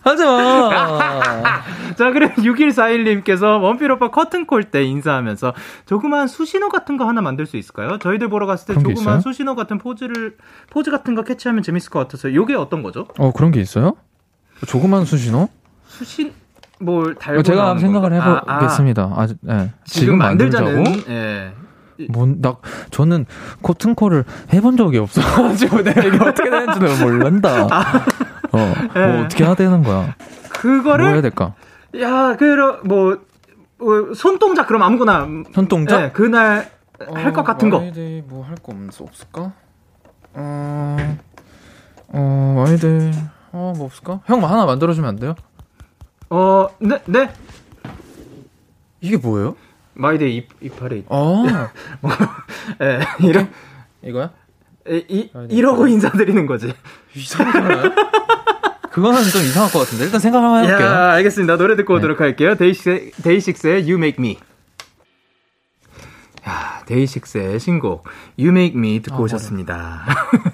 [0.03, 0.69] 하지마.
[1.97, 5.53] 자, 그럼 6141님께서 원필 오빠 커튼콜 때 인사하면서
[5.85, 7.97] 조그만 수신호 같은 거 하나 만들 수 있을까요?
[7.99, 9.21] 저희들 보러 갔을 때 조그만?
[9.21, 10.35] 수신호 같은 포즈를
[10.69, 13.07] 포즈 같은 거 캐치하면 재밌을 것 같아서 요게 어떤 거죠?
[13.17, 13.95] 어 그런 게 있어요?
[14.67, 15.49] 조그만 수신호?
[15.87, 16.33] 수신
[16.79, 18.43] 뭘 달고 어, 제가 생각을 건가?
[18.45, 19.03] 아, 아, 해보겠습니다.
[19.15, 19.71] 아, 네.
[19.85, 21.11] 지금, 만들자는 만들자고?
[21.11, 21.53] 예.
[22.09, 22.57] 뭔, 나,
[22.91, 23.25] 저는
[23.61, 27.65] 코튼콜을 해본 적이 없어가지고 내가 이게 어떻게 되는지도 모른다.
[28.51, 29.07] 어, 예.
[29.07, 29.95] 뭐 어떻게 해야 되는 거야?
[29.95, 30.13] 뭐 해야
[30.51, 31.53] 그거를 될까?
[32.01, 33.13] 야, 그러 뭐
[33.79, 36.01] 어, 손동작 그럼 아무거나 손동작?
[36.01, 36.69] 예, 그날
[37.13, 37.79] 할 것 같은 거.
[38.27, 39.51] 뭐할 거 없을까?
[40.33, 40.97] 어,
[42.09, 43.11] 어, 와이드,
[43.53, 44.19] 어, 뭐 없을까?
[44.25, 45.35] 형 하나 만들어주면 안 돼요?
[46.35, 47.29] 어, 네, 네.
[48.99, 49.55] 이게 뭐예요?
[49.93, 51.03] 마이데이 이- 이파레.
[51.07, 51.45] 어,
[52.81, 53.49] 예, 이런
[54.03, 54.31] 이거야?
[54.89, 56.73] 이, 이 이러고 인사드리는 거지.
[57.15, 57.93] 이상하잖아요?
[58.91, 60.03] 그거는 좀 이상할 것 같은데.
[60.05, 60.85] 일단 생각 한번 해볼게요.
[60.87, 61.57] 야, 알겠습니다.
[61.57, 61.99] 노래 듣고 네.
[61.99, 62.55] 오도록 할게요.
[62.55, 64.37] 데이식스의, 데이식스의 You Make Me.
[66.47, 68.03] 야, 데이식스의 신곡
[68.37, 70.01] You Make Me 듣고 아, 오셨습니다.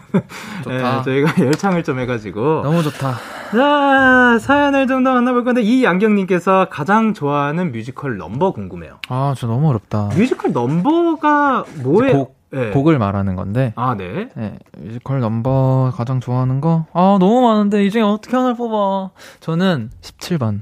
[0.64, 1.00] 좋다.
[1.00, 2.62] 예, 저희가 열창을 좀 해가지고.
[2.64, 3.16] 너무 좋다.
[3.52, 9.00] 자, 사연을 좀 더 만나볼 건데, 이 양경님께서 가장 좋아하는 뮤지컬 넘버 궁금해요.
[9.10, 10.10] 아, 저 너무 어렵다.
[10.16, 12.14] 뮤지컬 넘버가 뭐예요?
[12.18, 12.70] 곡, 예.
[12.70, 13.74] 곡을 말하는 건데.
[13.76, 14.30] 아, 네.
[14.36, 16.86] 네, 뮤지컬 넘버 가장 좋아하는 거?
[16.94, 19.10] 아, 너무 많은데, 이 중에 어떻게 하나를 뽑아.
[19.42, 20.60] 저는 17번을.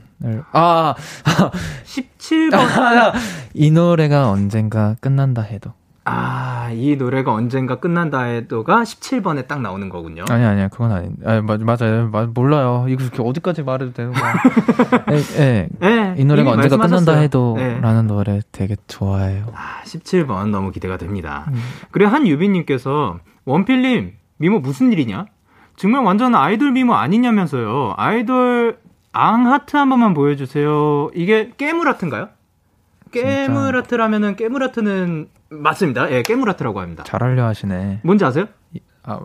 [0.51, 0.95] 아,
[1.85, 3.13] 17번.
[3.53, 5.73] 이 노래가 언젠가 끝난다 해도.
[6.05, 10.25] 아, 이 노래가 언젠가 끝난다 해도가 17번에 딱 나오는 거군요.
[10.29, 11.09] 아니, 아니야, 그건 아니.
[11.23, 12.09] 아, 맞, 맞아요.
[12.09, 12.85] 마- 몰라요.
[12.89, 14.33] 이거 이렇게 어디까지 말해도 되는 거야.
[15.11, 15.69] 예, 예.
[15.79, 17.21] 네, 이 노래가 언젠가 끝난다 말씀하셨어요.
[17.23, 17.53] 해도.
[17.57, 17.79] 네.
[17.79, 19.45] 라는 노래 되게 좋아해요.
[19.53, 21.45] 아, 17번 너무 기대가 됩니다.
[21.49, 21.61] 음.
[21.91, 25.25] 그리고 한유빈님께서 원필님 미모 무슨 일이냐?
[25.75, 27.93] 정말 완전 아이돌 미모 아니냐면서요.
[27.97, 28.79] 아이돌
[29.11, 31.09] 앙 하트 한 번만 보여주세요.
[31.13, 32.29] 이게 깨물 하트인가요?
[33.11, 36.11] 깨물 하트라면은 깨물 하트는 맞습니다.
[36.11, 37.03] 예, 깨물 하트라고 합니다.
[37.03, 38.01] 잘하려 하시네.
[38.03, 38.45] 뭔지 아세요?
[39.03, 39.19] 아,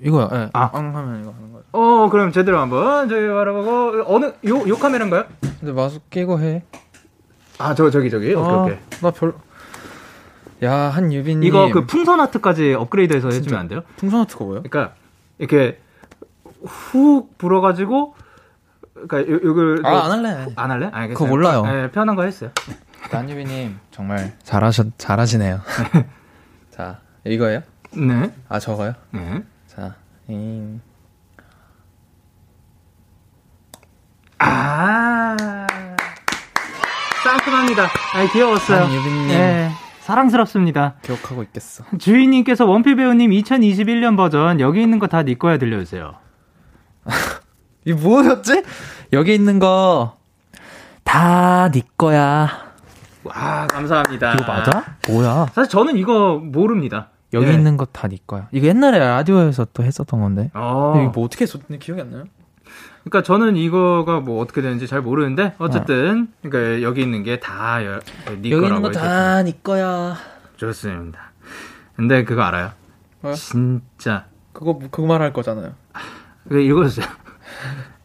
[0.00, 0.30] 이거요.
[0.32, 0.48] 예.
[0.54, 0.70] 아.
[0.72, 1.64] 앙 하면 이거 하는 거죠.
[1.72, 5.24] 어, 그럼 제대로 한번 저희 바라보고 어느 요요 카메라인가요?
[5.60, 6.64] 근데 마스크 끼고 해.
[7.58, 8.32] 아, 저 저기 저기.
[8.34, 8.78] 오케이 아, 오케이.
[9.02, 9.34] 나 별.
[10.62, 11.46] 야, 한유빈님.
[11.46, 13.82] 이거 그 풍선 하트까지 업그레이드해서 해주면 안 돼요?
[13.96, 14.62] 풍선 하트가 뭐예요?
[14.62, 14.94] 그러니까
[15.38, 15.78] 이렇게
[16.64, 18.14] 훅 불어가지고
[19.08, 20.46] 그러니까 요, 요걸 아, 안 할래.
[20.56, 20.90] 안 할래?
[20.92, 21.14] 알겠어요.
[21.18, 21.62] 그거 몰라요.
[21.64, 22.50] 네, 편한 거 했어요.
[23.10, 25.60] 한유빈님 정말 잘하셨 잘하시네요.
[26.70, 27.62] 자, 이거예요?
[27.92, 28.32] 네.
[28.48, 28.94] 아, 저거요?
[29.10, 29.42] 네.
[29.66, 29.94] 자,
[30.28, 30.80] 잉.
[34.38, 35.36] 아.
[37.24, 37.84] 상큼합니다.
[37.84, 38.84] 아, 귀여웠어요.
[38.84, 39.28] 한유빈님.
[39.28, 39.70] 네.
[40.00, 40.94] 사랑스럽습니다.
[41.02, 41.84] 기억하고 있겠어.
[41.98, 46.14] 주인님께서 원필 배우님 2021년 버전 여기 있는 거 다 네 거야 들려주세요.
[47.84, 48.62] 이 뭐였지?
[49.12, 50.16] 여기 있는 거
[51.04, 52.48] 다 네 거야.
[53.24, 54.34] 와, 감사합니다.
[54.34, 54.96] 이거 맞아?
[55.08, 55.46] 뭐야?
[55.52, 57.08] 사실 저는 이거 모릅니다.
[57.32, 57.52] 여기 예.
[57.54, 58.48] 있는 거 다 네 거야.
[58.52, 60.50] 이거 옛날에 라디오에서 또 했었던 건데.
[60.54, 60.92] 어.
[60.92, 62.24] 근데 이거 뭐 어떻게 했었는지 기억이 안 나요?
[63.04, 67.84] 그러니까 저는 이거가 뭐 어떻게 되는지 잘 모르는데 어쨌든 그러니까 여기 있는 게 다네
[68.28, 68.90] 여기 거라고 있는 거.
[68.92, 70.16] 다 네 거야.
[70.56, 71.32] 좋습니다.
[71.96, 72.70] 근데 그거 알아요?
[73.20, 73.34] 뭐요?
[73.34, 75.72] 진짜 그거 그거 말할 거잖아요.
[76.44, 77.06] 그거 읽어주세요.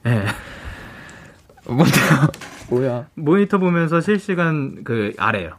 [0.06, 0.24] 예.
[1.68, 2.28] 뭔데요?
[2.70, 3.08] 뭐야?
[3.16, 5.52] 모니터 보면서 실시간 그 아래요.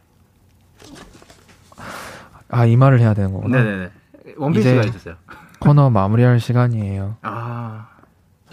[2.51, 3.59] 아, 이 말을 해야 되는 거구나.
[3.63, 3.91] 네네네.
[4.37, 5.15] 원피스가 이제- 해주세요.
[5.61, 7.17] 코너 마무리할 시간이에요.
[7.23, 7.89] 아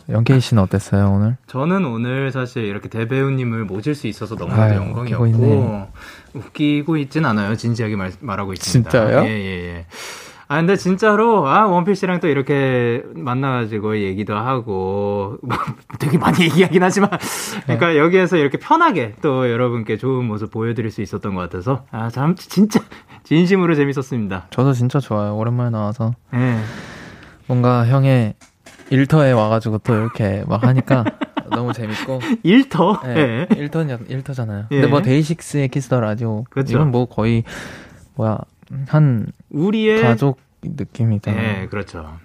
[0.09, 1.37] 영케이 씨는 어땠어요 오늘?
[1.47, 5.87] 저는 오늘 사실 이렇게 대배우님을 모실 수 있어서 너무 아유, 영광이었고 웃기고.
[6.33, 7.55] 웃기고 있진 않아요.
[7.55, 8.89] 진지하게 말, 말하고 있습니다.
[8.89, 9.23] 진짜요?
[9.25, 9.85] 예, 예, 예.
[10.47, 15.57] 아 근데 진짜로 아 원필씨랑 또 이렇게 만나가지고 얘기도 하고 뭐
[15.99, 17.09] 되게 많이 얘기하긴 하지만
[17.63, 17.97] 그러니까 네.
[17.97, 22.79] 여기에서 이렇게 편하게 또 여러분께 좋은 모습 보여드릴 수 있었던 것 같아서 아참 진짜
[23.23, 24.47] 진심으로 재밌었습니다.
[24.51, 25.35] 저도 진짜 좋아요.
[25.35, 26.57] 오랜만에 나와서 예.
[27.47, 28.35] 뭔가 형의
[28.91, 31.03] 일터에 와가지고 또 이렇게 막 하니까
[31.49, 32.19] 너무 재밌고.
[32.43, 33.01] 일터.
[33.03, 33.55] 네, 예.
[33.55, 34.65] 일터 일터잖아요.
[34.71, 34.75] 예.
[34.75, 36.73] 근데 뭐 데이식스의 키스 더 라디오 그쵸.
[36.73, 37.43] 이건 뭐 거의
[38.15, 38.37] 뭐야
[38.87, 41.61] 한 우리의 가족 느낌이잖아요.
[41.63, 42.17] 예, 그렇죠.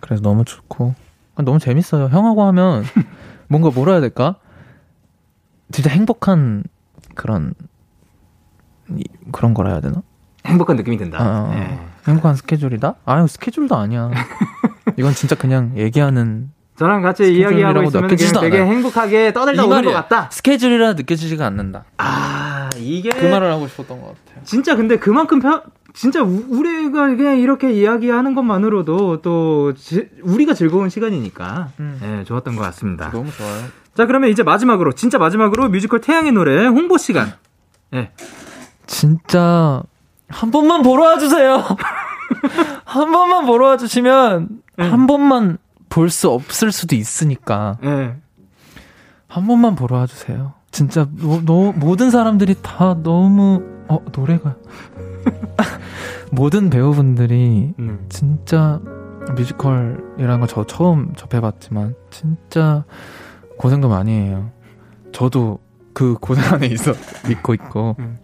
[0.00, 0.94] 그래서 너무 좋고
[1.36, 2.06] 너무 재밌어요.
[2.08, 2.84] 형하고 하면
[3.48, 4.36] 뭔가 뭐라 해야 될까?
[5.70, 6.64] 진짜 행복한
[7.14, 7.54] 그런
[8.96, 10.02] 이- 그런 거라 해야 되나?
[10.46, 11.18] 행복한 느낌이 든다.
[11.20, 11.78] 아, 아, 예.
[12.06, 12.96] 행복한 스케줄이다?
[13.04, 14.10] 아유 스케줄도 아니야.
[14.98, 18.72] 이건 진짜 그냥 얘기하는 저랑 같이 이야기하고 있으면 그냥 되게 않아요.
[18.72, 19.92] 행복하게 떠들다 이 오는 것.
[19.92, 20.28] 같다.
[20.30, 21.84] 스케줄이라 느껴지지가 않는다.
[21.98, 24.44] 아 이게 그 말을 하고 싶었던 것 같아요.
[24.44, 25.62] 진짜 근데 그만큼 편
[25.94, 32.00] 진짜 우- 우리가 그냥 이렇게 이야기하는 것만으로도 또 지- 우리가 즐거운 시간이니까 음.
[32.02, 33.10] 예, 좋았던 것 같습니다.
[33.10, 33.62] 너무 좋아요.
[33.94, 37.32] 자 그러면 이제 마지막으로 진짜 마지막으로 뮤지컬 태양의 노래 홍보 시간.
[37.94, 38.10] 예.
[38.86, 39.82] 진짜
[40.28, 41.64] 한 번만 보러 와주세요.
[42.84, 48.16] 한 번만 보러 와주시면 한 번만 볼 수 없을 수도 있으니까 예.
[49.28, 50.54] 한 번만 보러 와주세요.
[50.72, 54.56] 진짜 너, 너- 모든 사람들이 다 너무 어 노래가
[56.30, 58.06] 모든 배우분들이 음.
[58.08, 58.80] 진짜
[59.36, 62.84] 뮤지컬이라는 거저 처음 접해봤지만 진짜
[63.58, 64.50] 고생도 많이 해요.
[65.12, 65.60] 저도
[65.92, 66.92] 그 고생 안에 있어
[67.28, 68.18] 믿고 있고 음.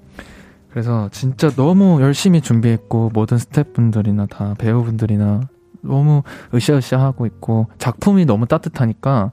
[0.70, 5.48] 그래서 진짜 너무 열심히 준비했고 모든 스태프분들이나 다 배우분들이나
[5.82, 6.22] 너무
[6.54, 9.32] 으쌰으쌰 하고 있고 작품이 너무 따뜻하니까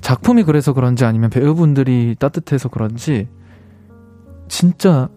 [0.00, 3.28] 작품이 그래서 그런지 아니면 배우분들이 따뜻해서 그런지
[4.48, 5.08] 진짜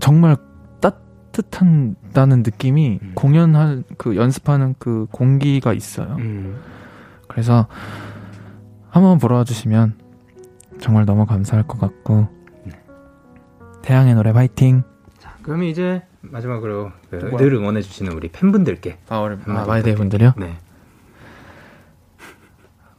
[0.00, 0.36] 정말
[0.80, 3.12] 따뜻한다는 느낌이 음.
[3.14, 6.16] 공연할 그 연습하는 그 공기가 있어요.
[6.18, 6.60] 음.
[7.28, 7.66] 그래서
[8.90, 9.98] 한번 보러 와주시면
[10.80, 12.28] 정말 너무 감사할 것 같고
[13.82, 14.82] 태양의 노래 파이팅.
[15.18, 20.34] 자 그럼 이제 마지막으로 그 늘 응원해 주시는 우리 팬분들께 아, 우리 한마디 마이데이 분들이요?
[20.38, 20.56] 네.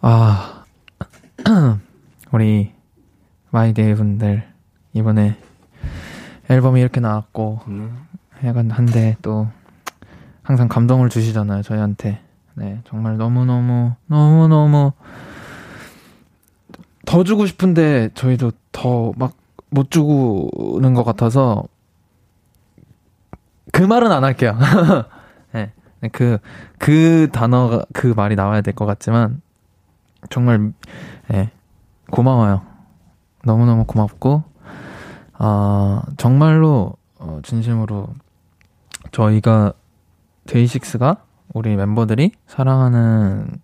[0.02, 0.64] 아
[2.32, 2.72] 우리
[3.52, 4.44] 마이데이 분들
[4.94, 5.38] 이번에
[6.50, 7.90] 앨범이 이렇게 나왔고 네.
[8.48, 9.48] 약간 한데 또
[10.44, 12.22] 항상 감동을 주시잖아요 저희한테
[12.56, 14.92] 네 정말 너무 너무 너무 너무
[17.06, 21.66] 더 주고 싶은데 저희도 더 막 못 주고는 것 같아서
[23.74, 24.58] 그 말은 안 할게요.
[25.52, 25.74] 네,
[26.14, 26.38] 그,
[26.78, 29.42] 그 단어가, 그 말이 나와야 될 것 같지만,
[30.30, 30.72] 정말,
[31.34, 31.50] 예,
[32.10, 32.62] 고마워요.
[33.44, 34.44] 너무너무 고맙고,
[35.38, 38.08] 아, 정말로, 어, 진심으로,
[39.12, 39.74] 저희가,
[40.48, 41.18] 데이식스가,
[41.54, 43.62] 우리 멤버들이 사랑하는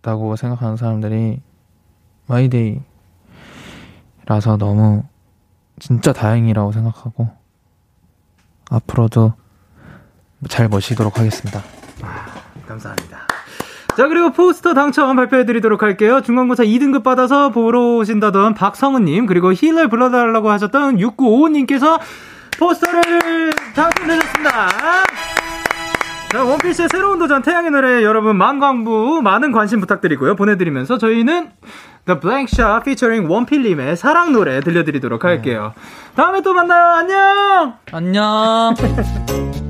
[0.00, 1.40] 다고 생각하는 사람들이,
[2.26, 2.82] 마이데이라서
[4.58, 5.04] 너무,
[5.78, 7.28] 진짜 다행이라고 생각하고,
[8.70, 9.34] 앞으로도
[10.48, 11.60] 잘 모시도록 하겠습니다.
[12.66, 13.29] 감사합니다.
[14.00, 16.22] 자, 그리고 포스터 당첨 발표해드리도록 할게요.
[16.22, 22.00] 중간고사 2등급 받아서 보러 오신다던 박성은님, 그리고 힐을 불러달라고 하셨던 6955님께서
[22.58, 24.68] 포스터를 당첨되셨습니다.
[26.30, 30.34] 자, 원피스의 새로운 도전 태양의 노래 여러분 만광부 많은 관심 부탁드리고요.
[30.34, 31.50] 보내드리면서 저희는
[32.06, 35.74] The Blank Shot featuring 원필님의 사랑 노래 들려드리도록 할게요.
[36.14, 36.84] 다음에 또 만나요.
[36.94, 37.74] 안녕!
[37.92, 38.74] 안녕!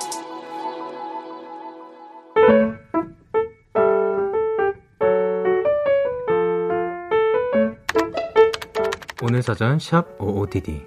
[9.23, 10.83] 오늘 사전 샵 OOTD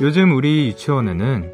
[0.00, 1.52] 요즘 우리 유치원에는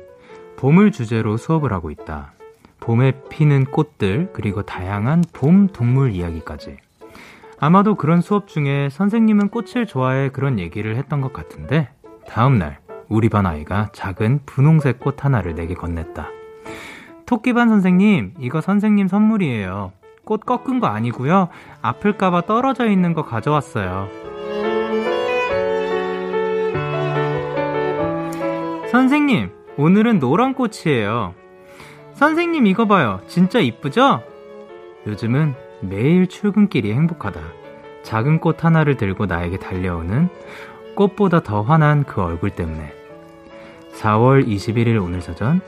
[0.57, 2.33] 봄을 주제로 수업을 하고 있다.
[2.81, 6.79] 봄에 피는 꽃들, 그리고 다양한 봄 동물 이야기까지.
[7.61, 11.91] 아마도 그런 수업 중에 선생님은 꽃을 좋아해 그런 얘기를 했던 것 같은데,
[12.27, 16.29] 다음날 우리 반 아이가 작은 분홍색 꽃 하나를 내게 건넸다.
[17.27, 19.93] 토끼반 선생님, 이거 선생님 선물이에요.
[20.29, 21.49] 꽃 꺾은 거 아니고요.
[21.81, 24.11] 아플까봐 떨어져 있는 거 가져왔어요.
[28.91, 31.33] 선생님, 오늘은 노란 꽃이에요.
[32.13, 33.23] 선생님 이거 봐요.
[33.27, 34.23] 진짜 이쁘죠?
[35.07, 37.41] 요즘은 매일 출근길이 행복하다.
[38.03, 40.29] 작은 꽃 하나를 들고 나에게 달려오는
[40.95, 42.93] 꽃보다 더 환한 그 얼굴 때문에.
[43.95, 45.63] 4월 21일 오늘 사전.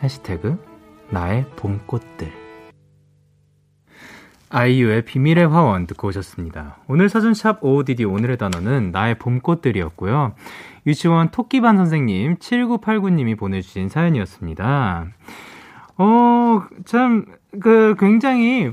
[0.00, 0.67] 해시태그
[1.10, 2.30] 나의 봄꽃들.
[4.50, 6.78] 아이유의 비밀의 화원 듣고 오셨습니다.
[6.86, 10.34] 오늘 사전샵 OODD 오늘의 단어는 나의 봄꽃들이었고요.
[10.86, 15.06] 유치원 토끼반 선생님 7989님이 보내주신 사연이었습니다.
[15.98, 17.26] 어, 참,
[17.60, 18.70] 그, 굉장히,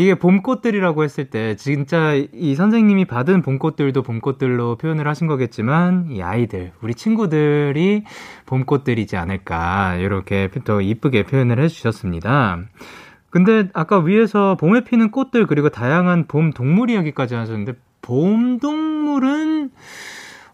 [0.00, 6.72] 이게 봄꽃들이라고 했을 때, 진짜 이 선생님이 받은 봄꽃들도 봄꽃들로 표현을 하신 거겠지만, 이 아이들,
[6.80, 8.04] 우리 친구들이
[8.46, 12.62] 봄꽃들이지 않을까, 이렇게 더 이쁘게 표현을 해주셨습니다.
[13.28, 19.70] 근데 아까 위에서 봄에 피는 꽃들, 그리고 다양한 봄 동물 이야기까지 하셨는데, 봄 동물은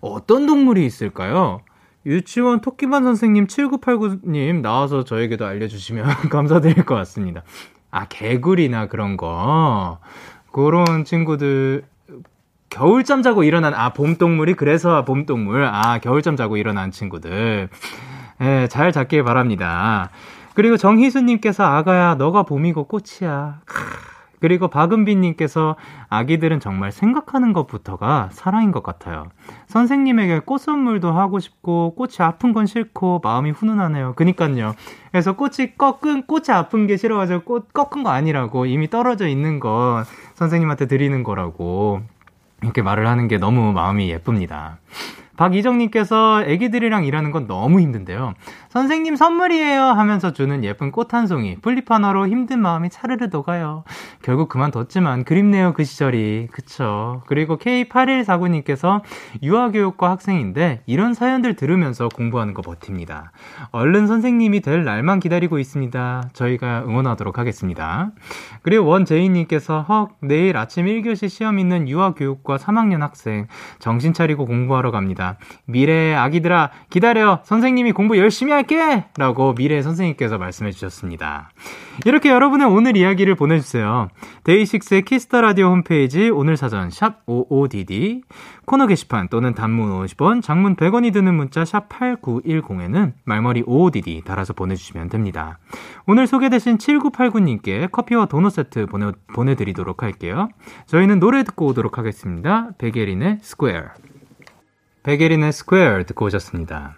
[0.01, 1.61] 어떤 동물이 있을까요?
[2.05, 7.45] 유치원 토끼반 선생님 7989님 나와서 저에게도 알려주시면 감사드릴 것 같습니다.
[7.97, 9.99] 아, 개구리나 그런 거.
[10.53, 11.85] 그런 친구들,
[12.69, 15.65] 겨울잠 자고 일어난, 아, 봄동물이 그래서 봄동물.
[15.65, 17.71] 아, 겨울잠 자고 일어난 친구들.
[18.43, 20.11] 예, 잘 잡길 바랍니다.
[20.55, 23.61] 그리고 정희수님께서 아가야, 너가 봄이고 꽃이야.
[23.65, 24.16] 크.
[24.41, 25.77] 그리고 박은빈님께서
[26.09, 29.27] 아기들은 정말 생각하는 것부터가 사랑인 것 같아요.
[29.69, 34.15] 선생님에게 꽃 선물도 하고 싶고 꽃이 아픈 건 싫고 마음이 훈훈하네요.
[34.15, 34.75] 그니까요.
[35.11, 40.05] 그래서 꽃이 꺾은 꽃이 아픈 게 싫어가지고 꽃 꺾은 거 아니라고 이미 떨어져 있는 건
[40.35, 42.03] 선생님한테 드리는 거라고
[42.63, 44.79] 이렇게 말을 하는 게 너무 마음이 예쁩니다.
[45.37, 48.35] 박이정님께서 애기들이랑 일하는 건 너무 힘든데요.
[48.77, 51.57] 선생님 선물이에요 하면서 주는 예쁜 꽃 한 송이.
[51.63, 53.85] 풀잎 하나로 힘든 마음이 차르르 녹아요.
[54.21, 56.49] 결국 그만뒀지만 그립네요 그 시절이.
[56.53, 57.23] 그쵸.
[57.27, 59.01] 그리고 K8149님께서
[59.43, 63.33] 유아교육과 학생인데 이런 사연들 들으면서 공부하는 거 버팁니다.
[63.71, 66.25] 얼른 선생님이 될 날만 기다리고 있습니다.
[66.35, 68.11] 저희가 응원하도록 하겠습니다.
[68.61, 73.47] 그리고 원제이님께서 헉 내일 아침 1교시 시험 있는 유아교육과 3학년 학생
[73.79, 75.39] 정신 차리고 공부하러 갑니다.
[75.65, 81.51] 미래의 아기들아 기다려 선생님이 공부 열심히 할게 라고 미래의 선생님께서 말씀해 주셨습니다.
[82.05, 84.09] 이렇게 여러분의 오늘 이야기를 보내주세요.
[84.45, 88.23] 데이식스의 키스 더 라디오 홈페이지 오늘 사전 샵 OODD
[88.67, 95.09] 코너 게시판 또는 단문 50원, 장문 100원이 드는 문자 샵 8910에는 말머리 OODD 달아서 보내주시면
[95.09, 95.59] 됩니다.
[96.07, 100.49] 오늘 소개되신 7989님께 커피와 도넛 세트 보내, 보내드리도록 할게요.
[100.87, 102.71] 저희는 노래 듣고 오도록 하겠습니다.
[102.79, 103.85] 백예린의 Square.
[105.05, 106.97] 백예린의 Square 듣고 오셨습니다.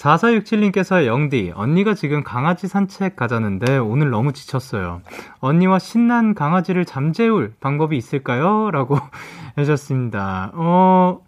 [0.00, 5.02] 4467님께서 영디, 언니가 지금 강아지 산책 가자는데 오늘 너무 지쳤어요.
[5.40, 8.70] 언니와 신난 강아지를 잠재울 방법이 있을까요?
[8.70, 8.98] 라고
[9.58, 10.52] 해주셨습니다.
[10.54, 11.20] 어,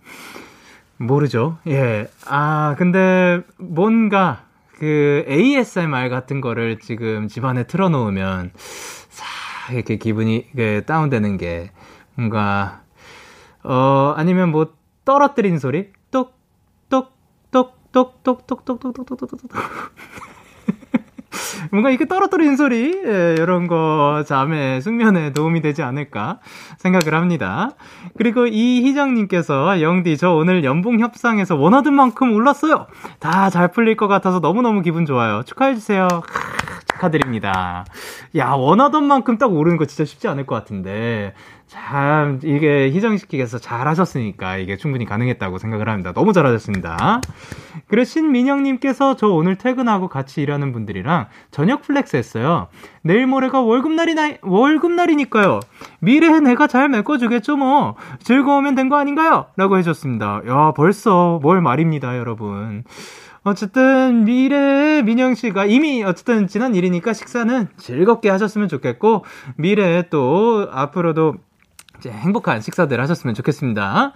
[0.96, 1.58] 모르죠.
[1.66, 2.08] 예.
[2.26, 4.44] 아, 근데 뭔가
[4.78, 10.46] 그 ASMR 같은 거를 지금 집안에 틀어놓으면 싹 이렇게 기분이
[10.86, 11.72] 다운되는 게
[12.14, 12.80] 뭔가,
[13.64, 14.72] 어, 아니면 뭐
[15.04, 15.90] 떨어뜨린 소리?
[17.92, 19.50] 똑똑똑똑똑똑똑똑똑똑
[21.70, 26.40] 뭔가 이렇게 떨어뜨리는 소리 예, 이런 거 잠에 숙면에 도움이 되지 않을까
[26.78, 27.70] 생각을 합니다.
[28.18, 32.86] 그리고 이희정님께서 영디 저 오늘 연봉 협상에서 원하던 만큼 올랐어요.
[33.20, 35.42] 다 잘 풀릴 것 같아서 너무 너무 기분 좋아요.
[35.44, 36.08] 축하해 주세요.
[36.92, 37.84] 축하드립니다.
[38.36, 41.34] 야 원하던 만큼 딱 오르는 거 진짜 쉽지 않을 것 같은데
[41.72, 46.12] 참 이게 희정시키께서 잘하셨으니까 이게 충분히 가능했다고 생각을 합니다.
[46.12, 47.22] 너무 잘하셨습니다.
[47.86, 52.68] 그리고 신민영님께서 저 오늘 퇴근하고 같이 일하는 분들이랑 저녁 flex 했어요.
[53.00, 55.60] 내일 모레가 월급날이 나 월급날이니까요.
[56.00, 57.96] 미래에 내가 잘 메꿔주겠죠 뭐.
[58.22, 59.46] 즐거우면 된 거 아닌가요?
[59.56, 60.42] 라고 해줬습니다.
[60.46, 62.84] 야 벌써 월말입니다 여러분.
[63.44, 69.24] 어쨌든 미래의 민영 씨가 이미 어쨌든 지난 일이니까 식사는 즐겁게 하셨으면 좋겠고
[69.56, 71.36] 미래에 또 앞으로도
[72.10, 74.12] 행복한 식사들 하셨으면 좋겠습니다.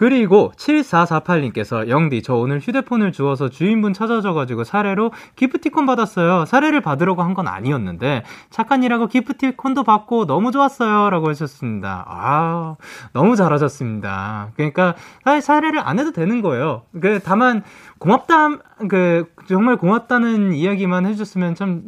[0.00, 6.46] 그리고 7448님께서 영디 저 오늘 휴대폰을 주워서 주인분 찾아줘가지고 사례로 기프티콘 받았어요.
[6.46, 11.10] 사례를 받으려고 한 건 아니었는데 착한 일하고 기프티콘도 받고 너무 좋았어요.
[11.10, 12.04] 라고 하셨습니다.
[12.08, 12.76] 아
[13.12, 14.52] 너무 잘하셨습니다.
[14.56, 16.82] 그러니까 사실 사례를 안 해도 되는 거예요.
[16.98, 17.62] 그 다만
[17.98, 18.56] 고맙다
[18.88, 21.82] 그 정말 고맙다는 이야기만 해줬으면 참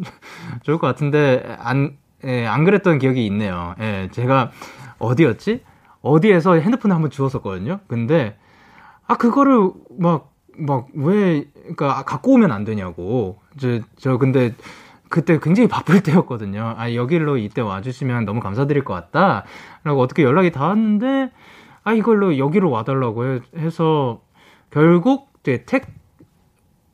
[0.62, 3.74] 좋을 것 같은데 안 예, 안 그랬던 기억이 있네요.
[3.80, 4.50] 예, 제가
[5.02, 5.62] 어디였지?
[6.02, 7.80] 어디에서 핸드폰을 한번 주웠었거든요.
[7.88, 8.36] 근데
[9.06, 13.38] 아 그거를 막 막 왜 그러니까 갖고 오면 안 되냐고.
[13.58, 14.54] 저저 근데
[15.08, 16.74] 그때 굉장히 바쁠 때였거든요.
[16.76, 19.44] 아, 여기로 이때 와주시면 너무 감사드릴 것 같다.
[19.84, 21.30] 라고 어떻게 연락이 닿았는데,
[21.84, 24.22] 아, 이걸로 여기로 와달라고 해, 해서,
[24.70, 25.86] 결국, 이제 택,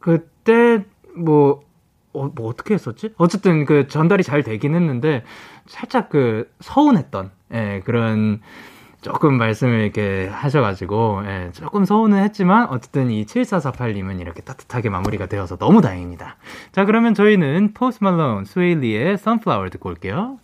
[0.00, 0.84] 그때,
[1.16, 1.60] 뭐,
[2.12, 3.12] 어, 뭐 어떻게 했었지?
[3.18, 5.24] 어쨌든 그 전달이 잘 되긴 했는데,
[5.66, 8.40] 살짝 그 서운했던, 예, 그런,
[9.00, 15.56] 조금 말씀을 이렇게 하셔가지고, 예, 조금 서운은 했지만, 어쨌든 이 7448님은 이렇게 따뜻하게 마무리가 되어서
[15.56, 16.36] 너무 다행입니다.
[16.72, 20.38] 자, 그러면 저희는 포스트 말론, 스웨일리의 선플라워 듣고 올게요.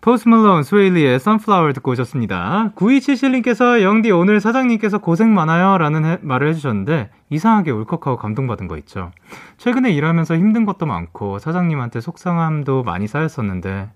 [0.00, 2.70] 포스트 말론, 스웨일리의 선플라워 듣고 오셨습니다.
[2.74, 9.10] 9277님께서 영디 오늘 사장님께서 고생 많아요 라는 해- 말을 해주셨는데, 이상하게 울컥하고 감동받은 거 있죠.
[9.58, 13.90] 최근에 일하면서 힘든 것도 많고, 사장님한테 속상함도 많이 쌓였었는데,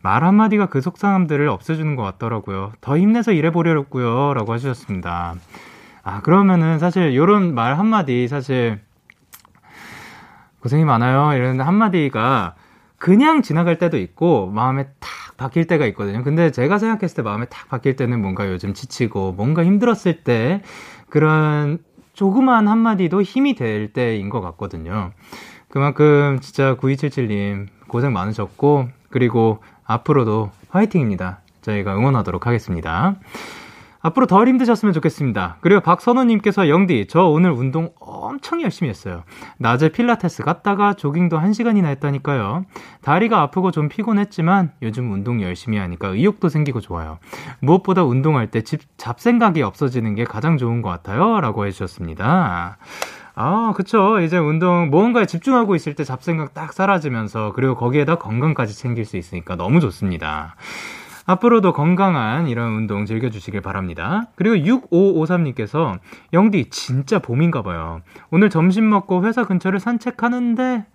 [0.00, 2.70] 말 한마디가 그 속상함들을 없애주는 것 같더라고요.
[2.80, 4.34] 더 힘내서 일해보려고요.
[4.34, 5.34] 라고 해주셨습니다.
[6.04, 8.78] 아, 그러면은 사실 요런 말 한마디 사실
[10.60, 11.36] 고생이 많아요.
[11.36, 12.54] 이런 한마디가
[12.98, 16.22] 그냥 지나갈 때도 있고 마음에 탁 박힐 때가 있거든요.
[16.24, 20.62] 근데 제가 생각했을 때 마음에 탁 박힐 때는 뭔가 요즘 지치고 뭔가 힘들었을 때
[21.08, 21.78] 그런
[22.12, 25.12] 조그만 한마디도 힘이 될 때인 것 같거든요.
[25.68, 31.40] 그만큼 진짜 9277님 고생 많으셨고 그리고 앞으로도 화이팅입니다.
[31.62, 33.14] 저희가 응원하도록 하겠습니다.
[34.00, 35.58] 앞으로 덜 힘드셨으면 좋겠습니다.
[35.60, 37.90] 그리고 박선호님께서 영디, 저 오늘 운동
[38.38, 39.24] 엄청 열심히 했어요.
[39.58, 42.64] 낮에 필라테스 갔다가 조깅도 1시간이나 했다니까요.
[43.02, 47.18] 다리가 아프고 좀 피곤했지만 요즘 운동 열심히 하니까 의욕도 생기고 좋아요.
[47.60, 51.40] 무엇보다 운동할 때 집, 잡생각이 없어지는 게 가장 좋은 것 같아요.
[51.40, 52.78] 라고 해주셨습니다.
[53.34, 54.20] 아, 그쵸.
[54.20, 59.54] 이제 운동, 무언가에 집중하고 있을 때 잡생각 딱 사라지면서, 그리고 거기에다 건강까지 챙길 수 있으니까
[59.54, 60.56] 너무 좋습니다.
[61.28, 64.22] 앞으로도 건강한 이런 운동 즐겨주시길 바랍니다.
[64.34, 65.98] 그리고 6553님께서
[66.32, 68.00] 영디 진짜 봄인가 봐요.
[68.30, 70.86] 오늘 점심 먹고 회사 근처를 산책하는데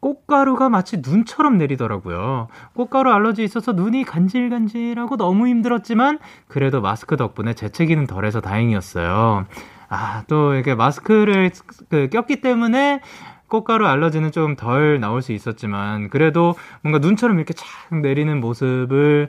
[0.00, 2.48] 꽃가루가 마치 눈처럼 내리더라고요.
[2.74, 6.18] 꽃가루 알러지 있어서 눈이 간질간질하고 너무 힘들었지만
[6.48, 9.46] 그래도 마스크 덕분에 재채기는 덜해서 다행이었어요.
[9.88, 11.52] 아, 또 이렇게 마스크를
[11.88, 13.00] 그 꼈기 때문에
[13.46, 19.28] 꽃가루 알러지는 좀 덜 나올 수 있었지만 그래도 뭔가 눈처럼 이렇게 착 내리는 모습을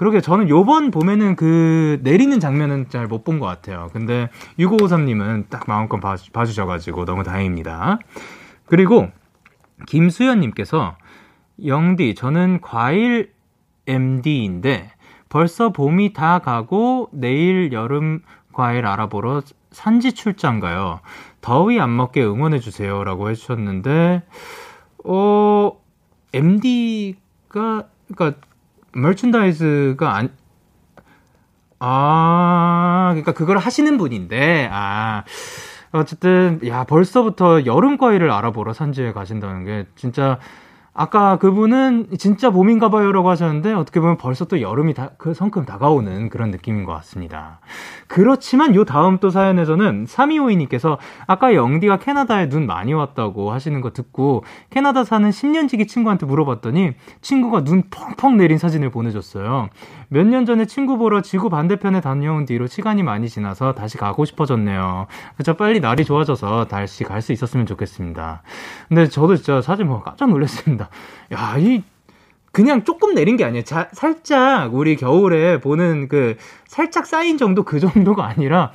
[0.00, 3.90] 그러게 저는 요번 봄에는 그 내리는 장면은 잘 못 본 것 같아요.
[3.92, 7.98] 근데 6553님은 딱 마음껏 봐, 봐주셔가지고 너무 다행입니다.
[8.64, 9.10] 그리고
[9.86, 10.96] 김수연님께서
[11.66, 13.34] 영디 저는 과일
[13.86, 14.90] MD인데
[15.28, 18.22] 벌써 봄이 다 가고 내일 여름
[18.54, 21.00] 과일 알아보러 산지 출장 가요.
[21.42, 24.22] 더위 안 먹게 응원해 주세요 라고 해주셨는데
[25.04, 25.72] 어
[26.32, 27.84] MD가
[28.14, 28.40] 그러니까
[28.92, 30.30] 머천다이즈가 안,
[31.78, 35.24] 아, 그러니까 그걸 하시는 분인데, 아,
[35.92, 40.38] 어쨌든, 야, 벌써부터 여름 과일을 알아보러 산지에 가신다는 게 진짜,
[40.92, 46.28] 아까 그분은 진짜 봄인가 봐요라고 하셨는데 어떻게 보면 벌써 또 여름이 다, 그 성큼 다가오는
[46.30, 47.60] 그런 느낌인 것 같습니다.
[48.08, 54.42] 그렇지만 요 다음 또 사연에서는 3252님께서 아까 영디가 캐나다에 눈 많이 왔다고 하시는 거 듣고
[54.70, 59.68] 캐나다 사는 10년지기 친구한테 물어봤더니 친구가 눈 펑펑 내린 사진을 보내줬어요.
[60.12, 65.06] 몇 년 전에 친구 보러 지구 반대편에 다녀온 뒤로 시간이 많이 지나서 다시 가고 싶어졌네요.
[65.36, 68.42] 그래서 빨리 날이 좋아져서 다시 갈 수 있었으면 좋겠습니다.
[68.88, 70.88] 근데 저도 진짜 사진 보고 깜짝 놀랐습니다.
[71.32, 71.84] 야, 이
[72.50, 73.62] 그냥 조금 내린 게 아니에요.
[73.62, 76.36] 자, 살짝 우리 겨울에 보는 그
[76.66, 78.72] 살짝 쌓인 정도 그 정도가 아니라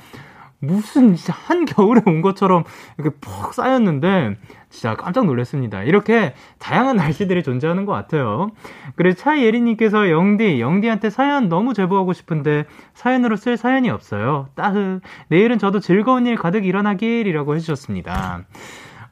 [0.58, 2.64] 무슨 진짜 한 겨울에 온 것처럼
[2.98, 4.36] 이렇게 푹 쌓였는데
[4.70, 5.82] 진짜 깜짝 놀랐습니다.
[5.82, 8.50] 이렇게 다양한 날씨들이 존재하는 것 같아요.
[8.94, 14.48] 그리고 차예리님께서 영디, 영디한테 사연 너무 제보하고 싶은데 사연으로 쓸 사연이 없어요.
[14.54, 15.00] 따흐.
[15.28, 18.44] 내일은 저도 즐거운 일 가득 일어나길이라고 해주셨습니다.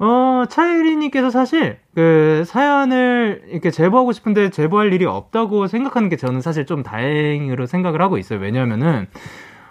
[0.00, 6.66] 어, 차유리님께서 사실, 그, 사연을 이렇게 제보하고 싶은데 제보할 일이 없다고 생각하는 게 저는 사실
[6.66, 8.40] 좀 다행으로 생각을 하고 있어요.
[8.40, 9.06] 왜냐면은,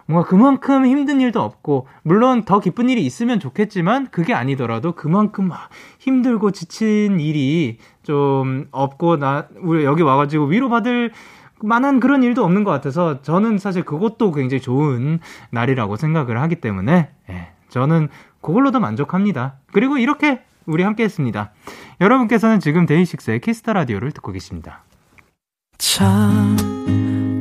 [0.05, 5.69] 뭔가 그만큼 힘든 일도 없고, 물론 더 기쁜 일이 있으면 좋겠지만, 그게 아니더라도 그만큼 막
[5.99, 11.11] 힘들고 지친 일이 좀 없고, 나, 우리 여기 와가지고 위로받을
[11.61, 15.19] 만한 그런 일도 없는 것 같아서, 저는 사실 그것도 굉장히 좋은
[15.51, 18.09] 날이라고 생각을 하기 때문에, 예, 저는
[18.41, 19.55] 그걸로도 만족합니다.
[19.71, 21.51] 그리고 이렇게 우리 함께 했습니다.
[22.01, 24.83] 여러분께서는 지금 데이식스의 키스 더 라디오를 듣고 계십니다.
[25.77, 26.55] 참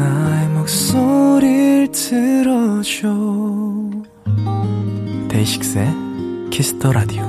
[0.00, 3.08] 나의 목소리를 들어줘
[5.28, 5.88] 데이식스의
[6.50, 7.22] 키스 더 라디오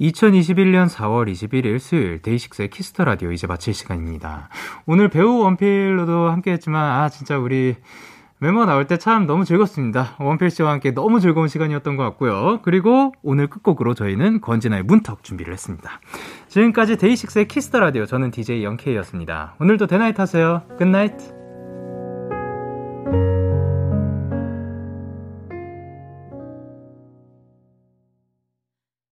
[0.00, 4.48] 2021년 4월 21일 수요일 데이식스의 키스 더 라디오 이제 마칠 시간입니다.
[4.84, 7.76] 오늘 배우 원필로도 함께 했지만 아 진짜 우리
[8.38, 10.16] 멤버 나올 때 참 너무 즐겁습니다.
[10.18, 12.60] 원필 씨와 함께 너무 즐거운 시간이었던 것 같고요.
[12.62, 16.00] 그리고 오늘 끝곡으로 저희는 권진아의 문턱 준비를 했습니다.
[16.48, 19.54] 지금까지 데이식스의 Kiss the Radio 저는 DJ 영케이였습니다.
[19.60, 20.62] 오늘도 데나잇 하세요.
[20.78, 21.35] Good night.